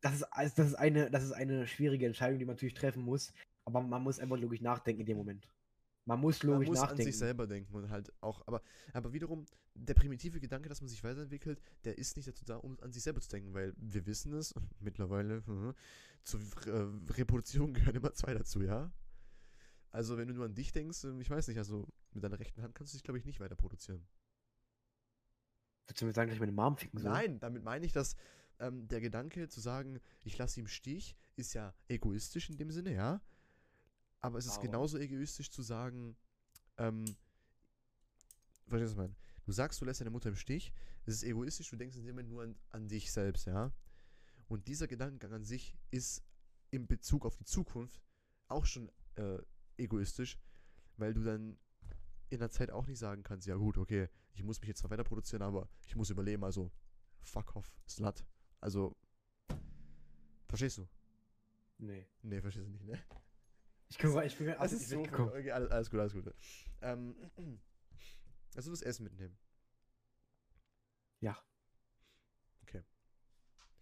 [0.00, 3.04] das ist, also das ist eine, das ist eine schwierige Entscheidung, die man natürlich treffen
[3.04, 3.32] muss.
[3.64, 5.48] Aber man muss einfach logisch nachdenken in dem Moment.
[6.06, 7.04] Man muss Man logisch muss an nachdenken.
[7.04, 9.44] sich selber denken und halt auch, aber, aber wiederum,
[9.74, 13.02] der primitive Gedanke, dass man sich weiterentwickelt, der ist nicht dazu da, um an sich
[13.02, 15.74] selber zu denken, weil wir wissen es mittlerweile, mhm,
[16.22, 18.92] zur äh, Reproduzierung gehören immer zwei dazu, ja?
[19.90, 22.62] Also wenn du nur an dich denkst, ähm, ich weiß nicht, also mit deiner rechten
[22.62, 24.06] Hand kannst du dich, glaube ich, nicht weiter produzieren.
[25.86, 27.10] Würdest du mir sagen, dass ich meine Mom ficken soll?
[27.10, 28.14] Nein, damit meine ich, dass
[28.60, 32.70] ähm, der Gedanke zu sagen, ich lasse ihn im Stich, ist ja egoistisch in dem
[32.70, 33.20] Sinne, ja.
[34.26, 36.16] Aber es ist Aber- genauso egoistisch zu sagen,
[36.78, 37.04] ähm,
[38.66, 39.16] verstehst du, was ich meine?
[39.44, 40.72] Du sagst, du lässt deine Mutter im Stich,
[41.04, 43.72] das ist egoistisch, du denkst in dem Moment nur an, an dich selbst, ja.
[44.48, 46.24] Und dieser Gedankengang an sich ist
[46.70, 48.02] in Bezug auf die Zukunft
[48.48, 49.38] auch schon äh,
[49.76, 50.38] egoistisch,
[50.96, 51.56] weil du dann
[52.30, 54.90] in der Zeit auch nicht sagen kannst, ja gut, okay, ich muss mich jetzt zwar
[54.90, 56.72] weiter produzieren, aber ich muss überleben, also
[57.22, 58.24] fuck off, slut.
[58.60, 58.96] Also,
[60.48, 60.88] verstehst du?
[61.78, 62.08] Nee.
[62.22, 62.98] Nee, verstehst du nicht, ne?
[63.88, 66.12] Ich gucke ich bin Das also, ist ich so, bin okay, alles, alles gut, alles
[66.12, 66.34] gut.
[66.82, 67.14] Ähm,
[68.54, 69.38] also du wirst Essen mitnehmen.
[71.20, 71.38] Ja.
[72.62, 72.82] Okay.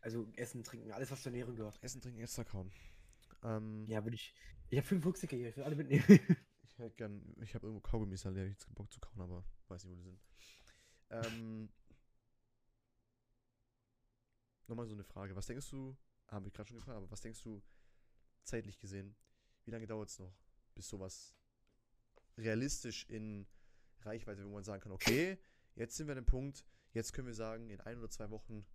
[0.00, 1.82] Also Essen, Trinken, alles, was zur Ernährung gehört.
[1.82, 2.70] Essen, trinken, extra kauen.
[3.42, 4.34] Ähm, Ja, würde ich.
[4.70, 6.04] Ich habe fünf Rucksäcke hier, ich will alle mitnehmen.
[6.66, 9.44] Ich hätte gern, ich habe irgendwo Kaugummis, da hätte ich jetzt Bock zu kauen, aber
[9.68, 10.20] weiß nicht, wo die sind.
[11.10, 11.68] Ähm,
[14.66, 15.36] Nochmal so eine Frage.
[15.36, 15.96] Was denkst du,
[16.26, 17.62] habe ich gerade schon gefragt, aber was denkst du
[18.42, 19.14] zeitlich gesehen,
[19.64, 20.34] wie lange dauert es noch,
[20.74, 21.34] bis sowas
[22.36, 23.46] realistisch in
[24.00, 25.38] Reichweite, wo man sagen kann, okay,
[25.74, 28.66] jetzt sind wir an dem Punkt, jetzt können wir sagen, in ein oder zwei Wochen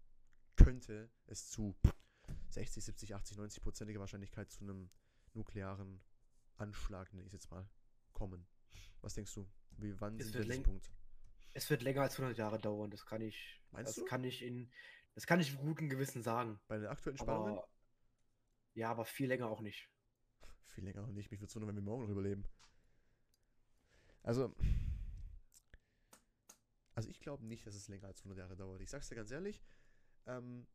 [0.55, 1.75] könnte es zu
[2.49, 4.89] 60, 70, 80, 90 prozentiger Wahrscheinlichkeit zu einem
[5.33, 6.01] nuklearen
[6.57, 7.67] Anschlag, nenne ich jetzt mal,
[8.13, 8.47] kommen.
[9.01, 9.47] Was denkst du?
[9.77, 10.91] Wie, wann Es sind wir an diesem Punkt?
[11.53, 13.61] Es wird länger als 100 Jahre dauern, das kann ich.
[13.71, 14.05] Meinst das du?
[14.05, 14.71] kann ich in.
[15.15, 16.59] Das kann ich mit gutem Gewissen sagen.
[16.67, 17.57] Bei den aktuellen Spannungen?
[17.57, 17.69] Aber.
[18.73, 19.89] Ja, aber viel länger auch nicht.
[20.69, 21.29] Viel länger noch nicht.
[21.31, 22.43] Mich würde es wundern, wenn wir morgen noch überleben.
[24.23, 24.53] Also.
[26.95, 28.81] Also ich glaube nicht, dass es länger als 100 Jahre dauert.
[28.81, 29.63] Ich sag's dir ganz ehrlich.
[30.25, 30.67] Ähm,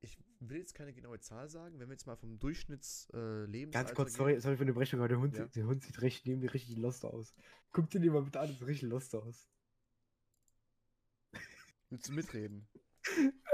[0.00, 1.78] ich will jetzt keine genaue Zahl sagen.
[1.78, 5.08] Wenn wir jetzt mal vom Durchschnittslebens äh, Ganz kurz, sorry, sorry für die Brechung, aber
[5.08, 5.44] der Hund, Ja.
[5.44, 7.34] sieht- der Hund sieht richtig, neben mir richtig lost aus.
[7.72, 9.48] Guck dir den mal bitte an, das sieht richtig lost aus.
[11.90, 12.68] Willst du mitreden?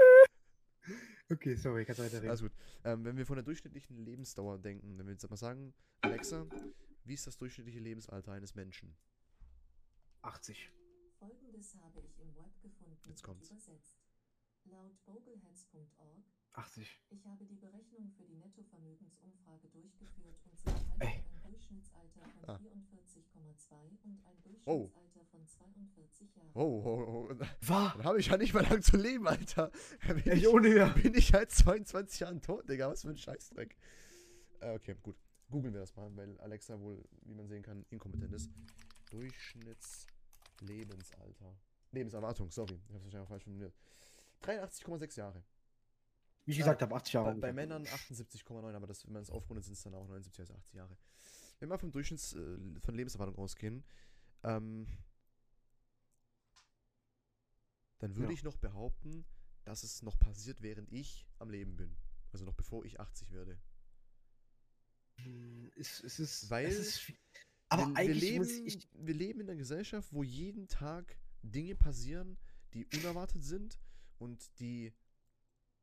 [1.29, 2.29] Okay, sorry, kannst weiterreden.
[2.29, 2.51] Alles gut.
[2.83, 6.45] Ähm, wenn wir von der durchschnittlichen Lebensdauer denken, wenn wir jetzt mal sagen, Alexa,
[7.05, 8.95] wie ist das durchschnittliche Lebensalter eines Menschen?
[10.21, 10.71] 80.
[11.19, 13.49] Folgendes habe ich im Web gefunden Jetzt und kommt's.
[13.49, 13.97] übersetzt.
[14.65, 17.01] Laut bogleheads.org 80.
[17.09, 22.59] Ich habe die Berechnung für die Nettovermögensumfrage durchgeführt und sie erhalten Durchschnittsalter von Ah.
[22.59, 24.89] 44,2 und ein Oh.
[24.89, 26.51] Durchschnittsalter von 42 Jahren.
[26.53, 27.35] Oh, oh, oh.
[27.67, 27.93] War!
[27.97, 29.71] Dann habe ich ja nicht mal lang zu leben, Alter.
[30.07, 30.89] Bin, Ey, ich, ohne mehr.
[30.89, 32.89] bin ich halt 22 Jahren tot, Digga.
[32.89, 33.75] Was für ein Scheißdreck.
[34.61, 35.15] Äh, okay, gut.
[35.49, 38.49] Googeln wir das mal, weil Alexa wohl, wie man sehen kann, inkompetent ist.
[39.11, 41.55] Durchschnittslebensalter.
[41.91, 42.79] Lebenserwartung, sorry.
[42.87, 43.73] Ich habe es wahrscheinlich auch falsch formuliert.
[44.41, 45.43] 83,6 Jahre.
[46.45, 47.33] Wie ich gesagt habe, 80 Jahre.
[47.35, 47.53] Bei, bei.
[47.53, 50.73] Männern 78,9, aber das, wenn man es aufrundet, sind es dann auch 79 als 80
[50.73, 50.97] Jahre.
[51.59, 53.83] Wenn wir vom Durchschnitts äh, von Lebenserwartung ausgehen,
[54.43, 54.87] ähm,
[57.99, 58.37] dann würde Ja.
[58.37, 59.25] ich noch behaupten,
[59.63, 61.95] dass es noch passiert, während ich am Leben bin.
[62.33, 63.57] Also noch bevor ich 80 werde.
[65.15, 66.49] Hm, Es, es ist.
[66.49, 67.13] Weil es ist,
[67.69, 68.89] aber wir, eigentlich leben, ich.
[68.93, 72.37] wir leben in einer Gesellschaft, wo jeden Tag Dinge passieren,
[72.73, 73.79] die unerwartet sind
[74.17, 74.93] und die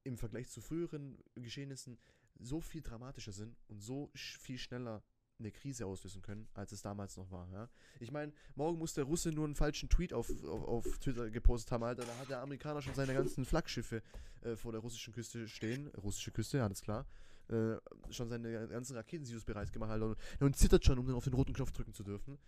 [0.05, 1.99] im Vergleich zu früheren Geschehnissen
[2.39, 5.03] so viel dramatischer sind und so sch viel schneller
[5.41, 7.51] eine Krise auslösen können, als es damals noch war.
[7.51, 7.69] Ja?
[7.99, 11.73] Ich meine, morgen muss der Russe nur einen falschen Tweet auf, auf, auf Twitter gepostet
[11.73, 12.05] haben, Alter.
[12.05, 14.03] Da hat der Amerikaner schon seine ganzen Flaggschiffe
[14.43, 15.89] äh, vor der russischen Küste stehen.
[15.89, 17.07] Russische Küste, ja, alles klar.
[17.49, 17.77] Äh,
[18.11, 20.07] schon seine ganzen Raketensilos bereit gemacht, Alter.
[20.09, 22.39] Und, und zittert schon, um dann auf den roten Knopf drücken zu dürfen.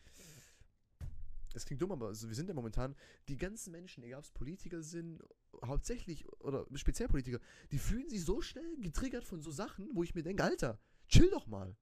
[1.53, 2.94] Das klingt dumm, aber also wir sind ja momentan,
[3.28, 5.22] die ganzen Menschen, egal ob es Politiker sind,
[5.64, 7.40] hauptsächlich oder speziell Politiker,
[7.70, 11.30] die fühlen sich so schnell getriggert von so Sachen, wo ich mir denke, Alter, chill
[11.30, 11.76] doch mal.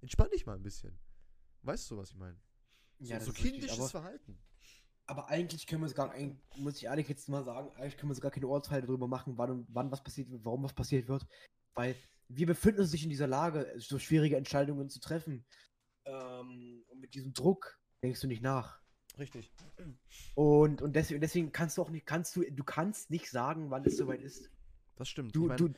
[0.00, 0.98] Entspann dich mal ein bisschen.
[1.62, 2.40] Weißt du, was ich meine?
[2.98, 4.38] So, Ja, so richtig, kindisches aber- Verhalten.
[5.06, 8.10] Aber eigentlich können wir es gar nicht, muss ich ehrlich jetzt mal sagen, eigentlich können
[8.10, 11.26] wir sogar keine Urteile darüber machen, wann und wann was passiert warum was passiert wird.
[11.74, 11.96] Weil
[12.28, 15.44] wir befinden uns nicht in dieser Lage, so schwierige Entscheidungen zu treffen.
[16.04, 18.81] Ähm, und mit diesem Druck denkst du nicht nach.
[19.18, 19.52] Richtig.
[20.34, 23.84] Und, und deswegen, deswegen kannst du auch nicht, kannst du, du kannst nicht sagen, wann
[23.84, 24.50] es soweit ist.
[24.96, 25.34] Das stimmt.
[25.34, 25.72] Du, ich mein, du,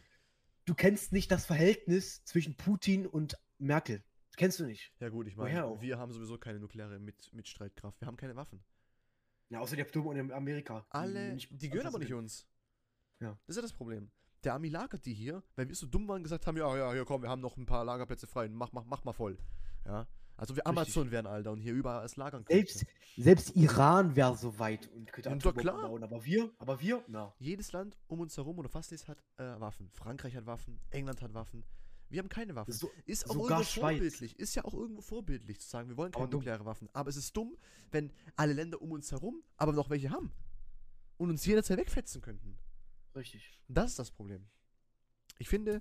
[0.64, 4.02] du kennst nicht das Verhältnis zwischen Putin und Merkel.
[4.28, 4.92] Das kennst du nicht.
[4.98, 8.00] ja gut, ich meine, wir haben sowieso keine nukleare Mit Mitstreitkraft.
[8.00, 8.64] Wir haben keine Waffen.
[9.48, 10.80] Ja, außer der Atom in Amerika.
[10.80, 12.46] die Alle, nicht die gehören aber nicht uns.
[13.20, 13.38] Ja.
[13.46, 14.10] Das ist ja das Problem.
[14.42, 16.92] Der Ami lagert die hier, weil wir so dumm waren und gesagt haben, ja, ja,
[16.92, 19.38] hier komm, wir haben noch ein paar Lagerplätze frei, mach, mach, mach mal voll.
[19.86, 20.06] Ja.
[20.36, 22.58] Also wir Amazon wären, Alter, und hier überall als Lagern können.
[22.66, 22.84] Selbst,
[23.16, 25.82] selbst Iran wäre so weit und könnte Ja, doch, klar.
[25.82, 26.02] bauen.
[26.02, 27.32] Aber wir, aber wir, na.
[27.38, 29.90] Jedes Land um uns herum oder fast jedes hat äh, Waffen.
[29.92, 31.64] Frankreich hat Waffen, England hat Waffen.
[32.10, 32.72] Wir haben keine Waffen.
[32.72, 33.96] So, Ist auch irgendwo Schweiz.
[33.96, 34.38] vorbildlich.
[34.38, 36.40] Ist ja auch irgendwo vorbildlich zu sagen, wir wollen keine Aber dumm.
[36.40, 36.88] nukleare Waffen.
[36.92, 37.56] Aber es ist dumm,
[37.92, 40.32] wenn alle Länder um uns herum aber noch welche haben.
[41.16, 42.56] Und uns jederzeit wegfetzen könnten.
[43.14, 43.60] richtig.
[43.68, 44.46] Das ist das Problem.
[45.38, 45.80] Ich finde,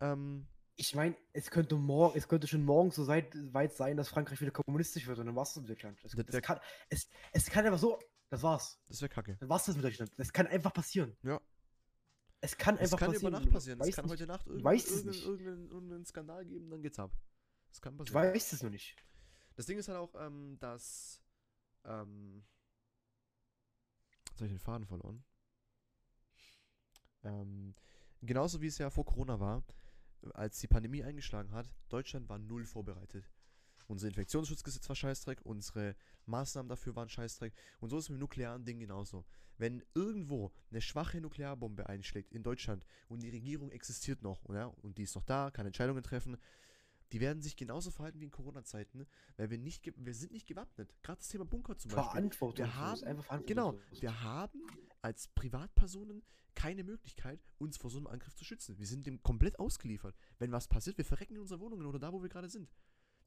[0.00, 0.46] ähm,
[0.80, 4.40] Ich meine, es könnte morgen, es könnte schon morgen so weit, weit sein, dass Frankreich
[4.40, 5.98] wieder kommunistisch wird und dann war's das mit Deutschland.
[6.04, 7.98] Das, Der- das der- kann, es, es kann einfach so,
[8.30, 8.80] das war's.
[8.86, 9.36] das wäre kacke.
[9.40, 10.12] Dann war's das mit Deutschland.
[10.16, 11.16] Das kann einfach passieren.
[11.24, 11.40] Ja.
[12.40, 13.32] Es kann Es einfach kann passieren.
[13.32, 13.80] über Nacht passieren.
[13.80, 15.24] Es kann nicht- heute Nacht irgendeinen es nicht.
[15.26, 17.10] irgendeinen, irgendeinen Skandal geben, dann geht's ab.
[17.70, 18.32] Das kann Du passieren.
[18.34, 18.94] weißt es noch nicht.
[19.56, 21.20] Das Ding ist halt auch, ähm, dass.
[21.84, 22.44] Ähm,
[24.30, 25.24] jetzt habe ich den Faden verloren.
[27.24, 27.74] Ähm,
[28.22, 29.64] genauso wie es ja vor Corona war,
[30.34, 33.30] als die Pandemie eingeschlagen hat, Deutschland war null vorbereitet.
[33.86, 35.96] Unser Infektionsschutzgesetz war Scheißdreck, unsere
[36.26, 37.54] Maßnahmen dafür waren Scheißdreck.
[37.80, 39.24] Und so ist es mit dem nuklearen Ding genauso.
[39.56, 44.98] Wenn irgendwo eine schwache Nuklearbombe einschlägt in Deutschland und die Regierung existiert noch, ja, und
[44.98, 46.36] die ist noch da, kann Entscheidungen treffen,
[47.12, 49.06] die werden sich genauso verhalten wie in Corona-Zeiten,
[49.36, 50.94] weil wir nicht, wir sind nicht gewappnet.
[51.02, 52.10] Gerade das Thema Bunker zum Beispiel.
[52.10, 52.66] Verantwortung.
[52.66, 54.02] Wir haben, einfach genau, verantwortungslos.
[54.02, 54.62] wir haben
[55.02, 56.22] als Privatpersonen
[56.54, 58.78] keine Möglichkeit, uns vor so einem Angriff zu schützen.
[58.78, 60.16] Wir sind dem komplett ausgeliefert.
[60.38, 62.68] Wenn was passiert, wir verrecken in unseren Wohnungen oder da, wo wir gerade sind.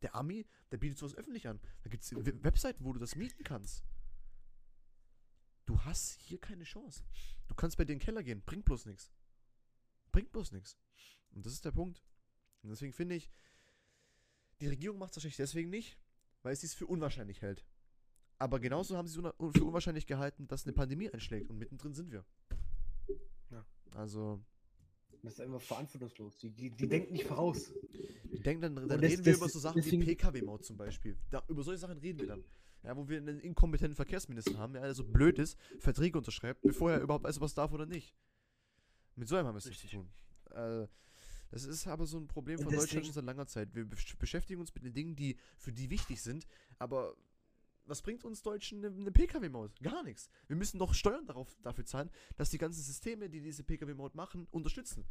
[0.01, 1.59] Der Ami, der bietet sowas öffentlich an.
[1.83, 2.13] Da gibt es
[2.43, 3.85] Webseiten, wo du das mieten kannst.
[5.65, 7.03] Du hast hier keine Chance.
[7.47, 9.11] Du kannst bei dir in den Keller gehen, bringt bloß nichts.
[10.11, 10.77] Bringt bloß nichts.
[11.31, 12.03] Und das ist der Punkt.
[12.63, 13.29] Und deswegen finde ich,
[14.59, 15.97] die Regierung macht es wahrscheinlich deswegen nicht,
[16.43, 17.65] weil sie es für unwahrscheinlich hält.
[18.41, 22.11] Aber genauso haben sie es für unwahrscheinlich gehalten, dass eine Pandemie einschlägt und mittendrin sind
[22.11, 22.25] wir.
[23.51, 23.63] Ja.
[23.93, 24.41] Also,
[25.21, 26.37] Das ist einfach verantwortungslos.
[26.39, 27.71] Die, die, die denken nicht voraus.
[28.31, 30.75] ich denke, dann, dann das- reden wir das- über so Sachen deswegen- wie PKW-Maut zum
[30.75, 31.15] Beispiel.
[31.29, 32.43] Da, über solche Sachen reden wir dann.
[32.81, 37.01] Ja, wo wir einen inkompetenten Verkehrsminister haben, der so blöd ist, Verträge unterschreibt, bevor er
[37.01, 38.15] überhaupt weiß, was darf oder nicht.
[39.15, 40.09] Mit so einem haben wir es nicht zu tun.
[40.49, 40.87] Äh,
[41.51, 43.75] das ist aber so ein Problem von Deutschland schon seit langer Zeit.
[43.75, 46.47] Wir besch- beschäftigen uns mit den Dingen, die für die wichtig sind,
[46.79, 47.15] aber
[47.85, 49.81] was bringt uns Deutschen eine, eine Pkw-Maut?
[49.81, 50.29] Gar nichts.
[50.47, 54.47] Wir müssen doch Steuern darauf, dafür zahlen, dass die ganzen Systeme, die diese Pkw-Maut machen,
[54.51, 55.05] unterstützen.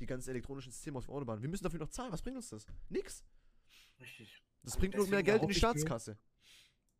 [0.00, 1.40] Die ganzen elektronischen Systeme auf der Autobahn.
[1.42, 2.12] Wir müssen dafür noch zahlen.
[2.12, 2.66] Was bringt uns das?
[2.88, 3.24] Nix.
[4.00, 4.42] Richtig.
[4.62, 6.18] Das Und bringt nur mehr Geld in die ich mir- Staatskasse.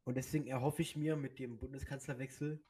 [0.05, 2.63] Und deswegen erhoffe ich mir mit dem Bundeskanzlerwechsel.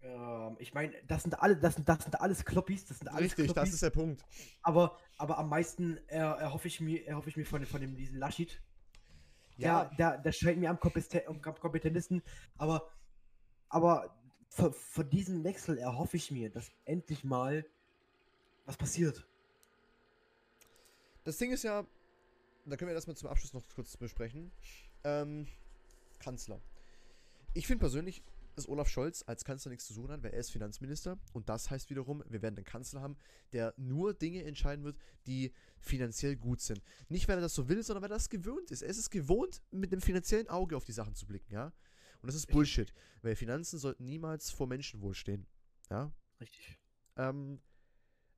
[0.00, 3.34] Ähm, ich meine, das sind alle, das sind, das sind alles Kloppis, das sind alles
[3.34, 4.24] Kloppis, der Punkt.
[4.62, 8.18] aber, aber am meisten äh, erhoffe ich mir, erhoffe ich mir von, von dem diesen
[8.18, 8.62] Laschet.
[9.56, 12.22] Ja, der, der scheint mir am kompeten- am kompetentesten,
[12.58, 12.90] aber,
[13.68, 14.14] aber
[14.48, 17.64] von, von diesem Wechsel erhoffe ich mir, dass endlich mal
[18.66, 19.26] was passiert.
[21.24, 21.86] Das Ding ist ja,
[22.66, 24.52] da können wir das mal zum Abschluss noch kurz besprechen.
[25.04, 25.46] Ähm,
[26.18, 26.60] Kanzler.
[27.54, 28.22] Ich finde persönlich,
[28.56, 31.70] dass Olaf Scholz als Kanzler nichts zu suchen hat, weil er ist Finanzminister und das
[31.70, 33.16] heißt wiederum, wir werden einen Kanzler haben,
[33.52, 34.96] der nur Dinge entscheiden wird,
[35.26, 36.82] die finanziell gut sind.
[37.08, 38.82] Nicht, weil er das so will, sondern weil er das gewöhnt ist.
[38.82, 41.72] Er ist es gewohnt, mit einem finanziellen Auge auf die Sachen zu blicken, ja.
[42.22, 42.92] Und das ist Bullshit,
[43.22, 45.46] weil Finanzen sollten niemals vor Menschenwohl stehen,
[45.90, 46.10] ja.
[46.40, 46.78] Richtig.
[47.16, 47.60] Ähm,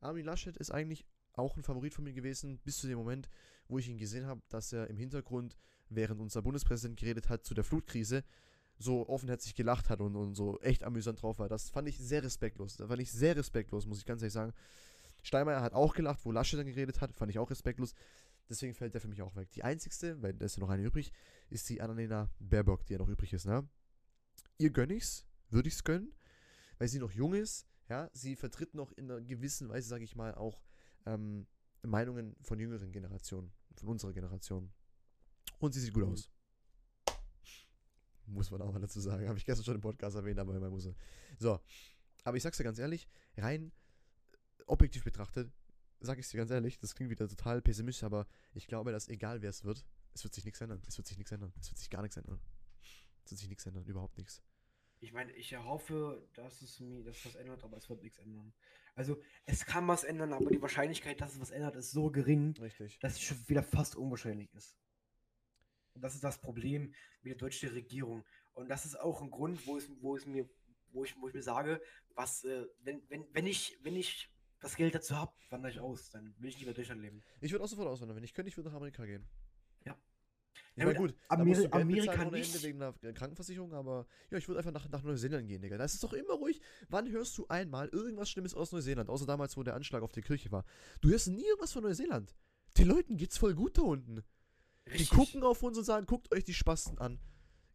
[0.00, 3.28] Armin Laschet ist eigentlich auch ein Favorit von mir gewesen, bis zu dem Moment,
[3.68, 5.56] wo ich ihn gesehen habe, dass er im Hintergrund,
[5.88, 8.24] während unser Bundespräsident geredet hat zu der Flutkrise,
[8.78, 11.48] so offenherzig gelacht hat und, und so echt amüsant drauf war.
[11.48, 12.76] Das fand ich sehr respektlos.
[12.76, 14.52] Das fand ich sehr respektlos, muss ich ganz ehrlich sagen.
[15.22, 17.94] Steinmeier hat auch gelacht, wo Laschet dann geredet hat, fand ich auch respektlos.
[18.48, 19.50] Deswegen fällt der für mich auch weg.
[19.50, 21.12] Die einzigste, weil da ist ja noch eine übrig,
[21.50, 23.68] ist die Annalena Baerbock, die ja noch übrig ist, ne?
[24.58, 26.14] Ihr gönn ich's, würde ich's gönnen,
[26.78, 30.16] weil sie noch jung ist, ja, sie vertritt noch in einer gewissen Weise, sage ich
[30.16, 30.62] mal, auch
[31.04, 31.46] ähm,
[31.82, 34.72] Meinungen von jüngeren Generationen, von unserer Generation.
[35.58, 36.12] Und sie sieht gut Mhm.
[36.12, 36.30] aus.
[38.28, 39.26] Muss man auch mal dazu sagen.
[39.28, 40.86] Habe ich gestern schon im Podcast erwähnt, aber man muss.
[40.86, 40.94] er.
[41.38, 41.60] So.
[42.24, 43.72] Aber ich sag's dir ganz ehrlich, rein
[44.32, 45.50] äh, objektiv betrachtet,
[46.00, 49.40] sag ich dir ganz ehrlich, das klingt wieder total pessimistisch, aber ich glaube, dass egal
[49.42, 50.82] wer es wird, es wird sich nichts ändern.
[50.86, 51.52] Es wird sich nichts ändern.
[51.60, 52.40] Es wird sich gar nichts ändern.
[53.24, 54.42] Es wird sich nichts ändern, überhaupt nichts.
[55.00, 58.52] Ich meine, ich erhoffe, dass es mir, dass was ändert, aber es wird nichts ändern.
[58.96, 62.56] Also, es kann was ändern, aber die Wahrscheinlichkeit, dass es was ändert, ist so gering,
[62.58, 62.98] Richtig.
[62.98, 64.76] dass es schon wieder fast unwahrscheinlich ist.
[65.98, 68.24] Und das ist das Problem mit der deutschen Regierung.
[68.54, 70.48] Und das ist auch ein Grund, wo es, wo es mir,
[70.92, 71.80] wo ich, wo ich mir sage,
[72.14, 74.30] was, äh, wenn, wenn, wenn ich, wenn ich
[74.60, 77.24] das Geld dazu habe, wandere ich aus, dann will ich nicht mehr Deutschland leben.
[77.40, 78.16] Ich würde auch sofort auswandern.
[78.16, 79.26] Wenn ich könnte, ich würde nach Amerika gehen.
[79.84, 79.96] Ja.
[80.76, 82.54] Ich Ja, meine, gut, da Ameri- Geld Amerika ohne nicht.
[82.54, 85.78] Ende wegen einer Krankenversicherung, aber ja, ich würde einfach nach, nach Neuseeland gehen, Digga.
[85.78, 86.60] Das ist doch immer ruhig.
[86.88, 89.10] Wann hörst du einmal irgendwas Schlimmes aus Neuseeland?
[89.10, 90.64] Außer damals, wo der Anschlag auf die Kirche war.
[91.00, 92.36] Du hörst nie irgendwas von Neuseeland.
[92.76, 94.22] Den Leuten geht's voll gut da unten.
[94.96, 97.18] Die gucken auf uns und sagen, guckt euch die Spasten an.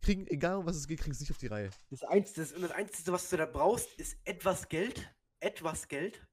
[0.02, 1.70] Kriegen, egal um was es geht, kriegen es nicht auf die Reihe.
[1.90, 6.28] Das Einzige, das, und das Einzige, was du da brauchst, ist etwas Geld, etwas Geld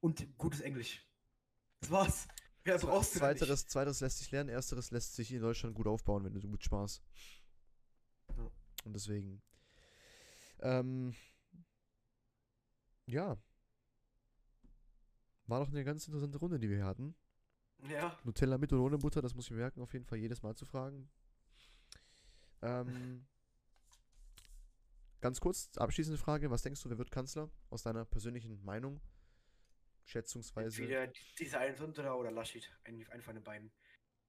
[0.00, 1.06] und gutes Englisch.
[1.80, 2.28] Das war's.
[2.64, 3.38] Mehr brauchst du da nicht.
[3.38, 6.64] Zweiteres, zweiteres lässt sich lernen, ersteres lässt sich in Deutschland gut aufbauen, wenn du gut
[6.64, 7.02] sparst.
[8.36, 8.50] Ja.
[8.84, 9.42] Und deswegen.
[10.60, 11.14] Ähm,
[13.06, 13.38] ja.
[15.46, 17.14] War doch eine ganz interessante Runde, die wir hier hatten.
[17.88, 18.18] Ja.
[18.24, 20.54] Nutella mit oder ohne Butter, das muss ich mir merken, auf jeden Fall jedes Mal
[20.54, 21.08] zu fragen.
[22.62, 23.26] Ähm,
[25.20, 27.50] ganz kurz, abschließende Frage: Was denkst du, wer wird Kanzler?
[27.70, 29.00] Aus deiner persönlichen Meinung?
[30.04, 30.82] Schätzungsweise.
[30.82, 32.68] Entweder die- diese eine Sundra oder Laschet.
[32.84, 33.70] Ein, ein von den beiden.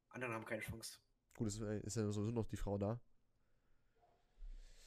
[0.09, 0.99] Anderen haben keine Chance.
[1.35, 2.99] Gut, es äh, ist ja sowieso noch die Frau da.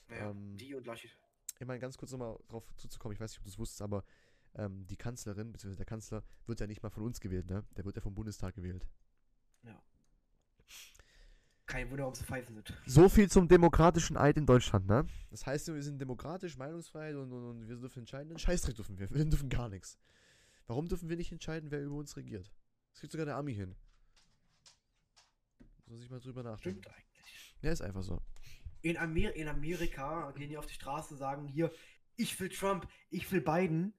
[0.08, 1.10] Naja, Ähm, die und Laschet.
[1.58, 4.04] Ich meine, ganz kurz nochmal drauf zuzukommen, ich weiß nicht, ob du es wusstest, aber
[4.56, 5.76] ähm, die Kanzlerin, bzw.
[5.76, 7.64] der Kanzler, wird ja nicht mal von uns gewählt, ne?
[7.76, 8.86] Der wird ja vom Bundestag gewählt.
[11.66, 12.74] Kein Wunder, warum sie pfeifen sind.
[12.86, 15.06] So viel zum demokratischen Eid in Deutschland, ne?
[15.30, 18.38] Das heißt, wir sind demokratisch, Meinungsfreiheit und, und, und wir dürfen entscheiden.
[18.38, 19.10] Scheißdreck dürfen wir.
[19.10, 19.98] Wir dürfen gar nichts.
[20.66, 22.52] Warum dürfen wir nicht entscheiden, wer über uns regiert?
[22.90, 23.74] Das kriegt sogar der Army hin.
[25.86, 26.82] Muss man sich mal drüber nachdenken.
[26.82, 27.56] Stimmt eigentlich.
[27.62, 28.22] Ja, ist einfach so.
[28.82, 31.72] In, Amer in Amerika gehen die auf die Straße und sagen hier,
[32.16, 33.94] ich will Trump, ich will Biden.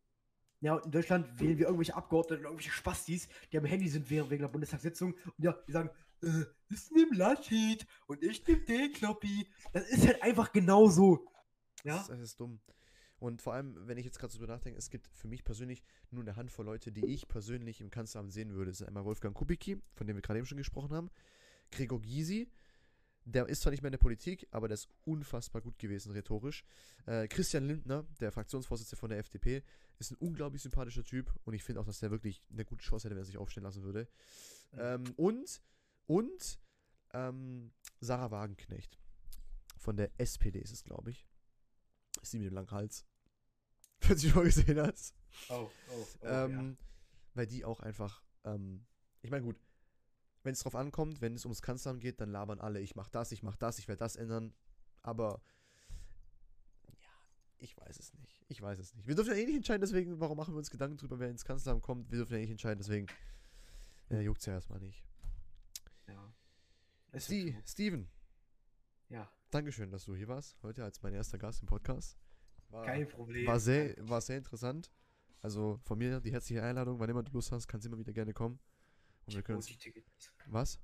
[0.66, 4.42] Ja, in Deutschland wählen wir irgendwelche Abgeordneten, irgendwelche Spastis, die am Handy sind während wegen
[4.42, 5.14] der Bundestagssitzung.
[5.14, 5.92] Und ja, die sagen,
[6.24, 9.48] äh, ich nehm Laschet und ich nehm den Kloppi.
[9.74, 11.28] Das ist halt einfach genauso.
[11.84, 11.98] Ja.
[11.98, 12.62] Das, ist, das ist dumm.
[13.20, 15.84] Und vor allem, wenn ich jetzt gerade so drüber nachdenke, es gibt für mich persönlich
[16.10, 18.72] nur eine Handvoll Leute, die ich persönlich im Kanzleramt sehen würde.
[18.72, 21.12] Das ist einmal Wolfgang Kubicki, von dem wir gerade eben schon gesprochen haben.
[21.70, 22.50] Gregor Gysi,
[23.24, 26.64] der ist zwar nicht mehr in der Politik, aber der ist unfassbar gut gewesen, rhetorisch.
[27.06, 29.64] Äh, Christian Lindner, der Fraktionsvorsitzende von der FDP,
[30.00, 33.06] ist ein unglaublich sympathischer Typ und ich finde auch, dass der wirklich eine gute Chance
[33.06, 34.08] hätte, wenn er sich aufstellen lassen würde.
[34.72, 34.80] Mhm.
[34.80, 35.62] Ähm, und,
[36.08, 36.60] und,
[37.14, 39.00] ähm, Sarah Wagenknecht.
[39.78, 41.28] Von der SPD ist es, glaube ich.
[42.22, 43.06] Ist die mit dem langen Hals.
[44.00, 45.16] Falls du schon mal gesehen hast.
[45.50, 46.78] Oh, oh, oh ähm,
[47.34, 48.86] Weil die auch einfach, ähm,
[49.22, 49.58] ich meine, gut,
[50.44, 53.32] wenn es drauf ankommt, wenn es ums Kanzleramt geht, dann labern alle, ich mach das,
[53.32, 54.54] ich mach das, ich werde das ändern.
[55.02, 55.42] Aber ja,
[57.60, 58.38] ich weiß es nicht.
[58.48, 59.08] Ich weiß es nicht.
[59.08, 61.46] Wir dürfen ja eh nicht entscheiden, deswegen, warum machen wir uns Gedanken drüber, wer ins
[61.46, 62.12] Kanzleramt kommt?
[62.12, 63.08] Wir dürfen ja eh nicht entscheiden, deswegen
[64.10, 65.04] äh, juckt's ja erstmal nicht.
[66.08, 66.34] ja.
[67.18, 67.34] So.
[67.66, 68.10] Steven,
[69.10, 72.18] Ja, Dankeschön, dass du hier warst, heute als mein erster Gast im Podcast.
[72.70, 73.48] War, kein Problem.
[73.48, 74.92] war, sehr, war sehr interessant.
[75.42, 78.12] Also von mir die herzliche Einladung, wann immer du Lust hast, kannst du immer wieder
[78.12, 78.60] gerne kommen.
[79.28, 80.04] Und wir können OG-Ticket.
[80.48, 80.80] Was?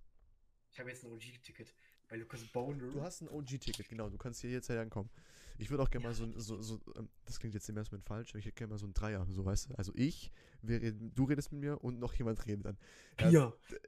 [0.72, 1.74] Ich habe jetzt ein OG-Ticket
[2.08, 2.92] bei Lucas Boner.
[2.92, 5.10] Du hast ein OG-Ticket, genau, du kannst hier jederzeit ankommen.
[5.58, 7.96] Ich würde auch gerne mal so, ein- so, so ähm, das klingt jetzt im ersten
[7.96, 9.76] Moment falsch, aber ich hätte gerne mal so ein Dreier, so weißt du.
[9.76, 10.32] Also ich,
[10.62, 12.78] wir reden, du redest mit mir und noch jemand redet dann.
[13.32, 13.82] Ja, Bier.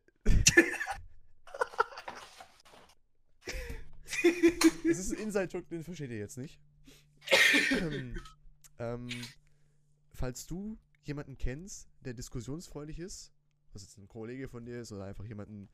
[4.86, 6.60] Das ist ein Inside-Joke, den versteht ihr jetzt nicht.
[7.72, 8.16] ähm,
[8.80, 9.10] ähm,
[10.12, 13.34] falls du jemanden kennst, der diskussionsfreudig ist,
[13.74, 15.70] was jetzt ein Kollege von dir ist oder einfach jemanden,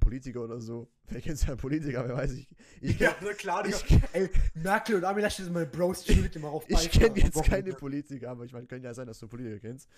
[0.00, 2.48] Politiker oder so, wer kennt ja einen Politiker, wer weiß ich.
[2.80, 3.84] Ich Ja, kenn- na klar, ich.
[4.12, 7.34] Ey, Merkel und Armin Laschet sind meine Bros, chill mit mal auf ich kenne jetzt
[7.34, 7.74] keine Wochenende.
[7.74, 9.88] Politiker, aber ich meine, kann ja sein, dass du Politiker kennst.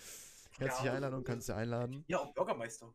[0.58, 0.94] Herzliche Ja.
[0.94, 2.04] Einladung, kannst du einladen.
[2.08, 2.92] Ja, auch Bürgermeister.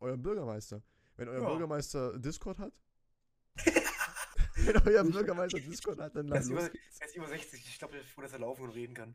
[0.00, 0.82] Euren Bürgermeister.
[1.16, 1.48] Wenn euer Ja.
[1.48, 2.72] Bürgermeister Discord hat.
[4.56, 6.70] wenn euer Bürgermeister Discord hat, dann lass los.
[7.00, 7.66] er ist über 60.
[7.68, 9.14] Ich glaube, ist froh, dass er laufen und reden kann.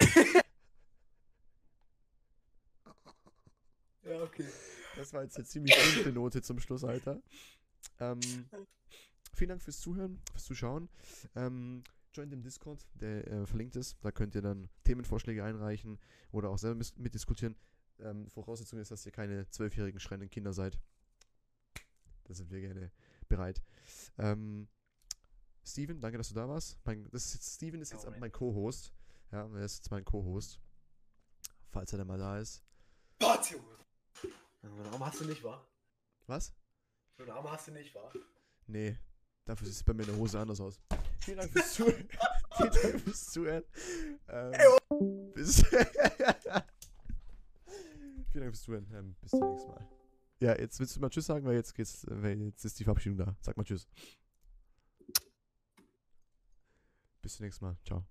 [4.04, 4.44] Ja, okay.
[4.98, 7.22] Das war jetzt eine ziemlich dunkle Note zum Schluss, Alter.
[8.00, 8.20] Ähm,
[9.32, 10.88] vielen Dank fürs Zuhören, fürs Zuschauen.
[11.36, 13.96] Ähm, join dem Discord, der äh, verlinkt ist.
[14.00, 16.00] Da könnt ihr dann Themenvorschläge einreichen
[16.32, 17.54] oder auch selber mitdiskutieren.
[18.00, 20.80] Ähm, Voraussetzung ist, dass ihr keine zwölfjährigen schreienden Kinder seid.
[22.24, 22.90] Da sind wir gerne
[23.28, 23.62] bereit.
[24.18, 24.66] Ähm,
[25.64, 26.76] Steven, danke, dass du da warst.
[26.84, 28.20] Mein, das ist jetzt, Steven ist jetzt Moment.
[28.20, 28.92] mein Co-Host.
[29.30, 30.58] Ja, er ist jetzt mein Co-Host.
[31.70, 32.64] Falls er dann mal da ist.
[33.20, 33.77] Gott, Junge.
[34.62, 35.64] Einen Arm hast du nicht, wa?
[36.26, 36.54] Was?
[37.18, 38.12] Einen Arm hast du nicht, wa?
[38.66, 38.98] Nee,
[39.44, 40.80] dafür sieht es bei mir in der Hose anders aus.
[41.20, 42.08] Vielen Dank fürs Zuhören.
[42.56, 43.64] Vielen Dank fürs Zuhören.
[44.28, 45.84] Ähm, bis Vielen
[48.34, 48.86] Dank fürs Zuhören.
[48.92, 49.88] Ähm, bis zum nächsten Mal.
[50.40, 53.18] Ja, jetzt willst du mal Tschüss sagen, weil jetzt geht's, weil jetzt ist die Verabschiedung
[53.18, 53.36] da.
[53.40, 53.88] Sag mal Tschüss.
[57.22, 57.76] Bis zum nächsten Mal.
[57.84, 58.06] Ciao.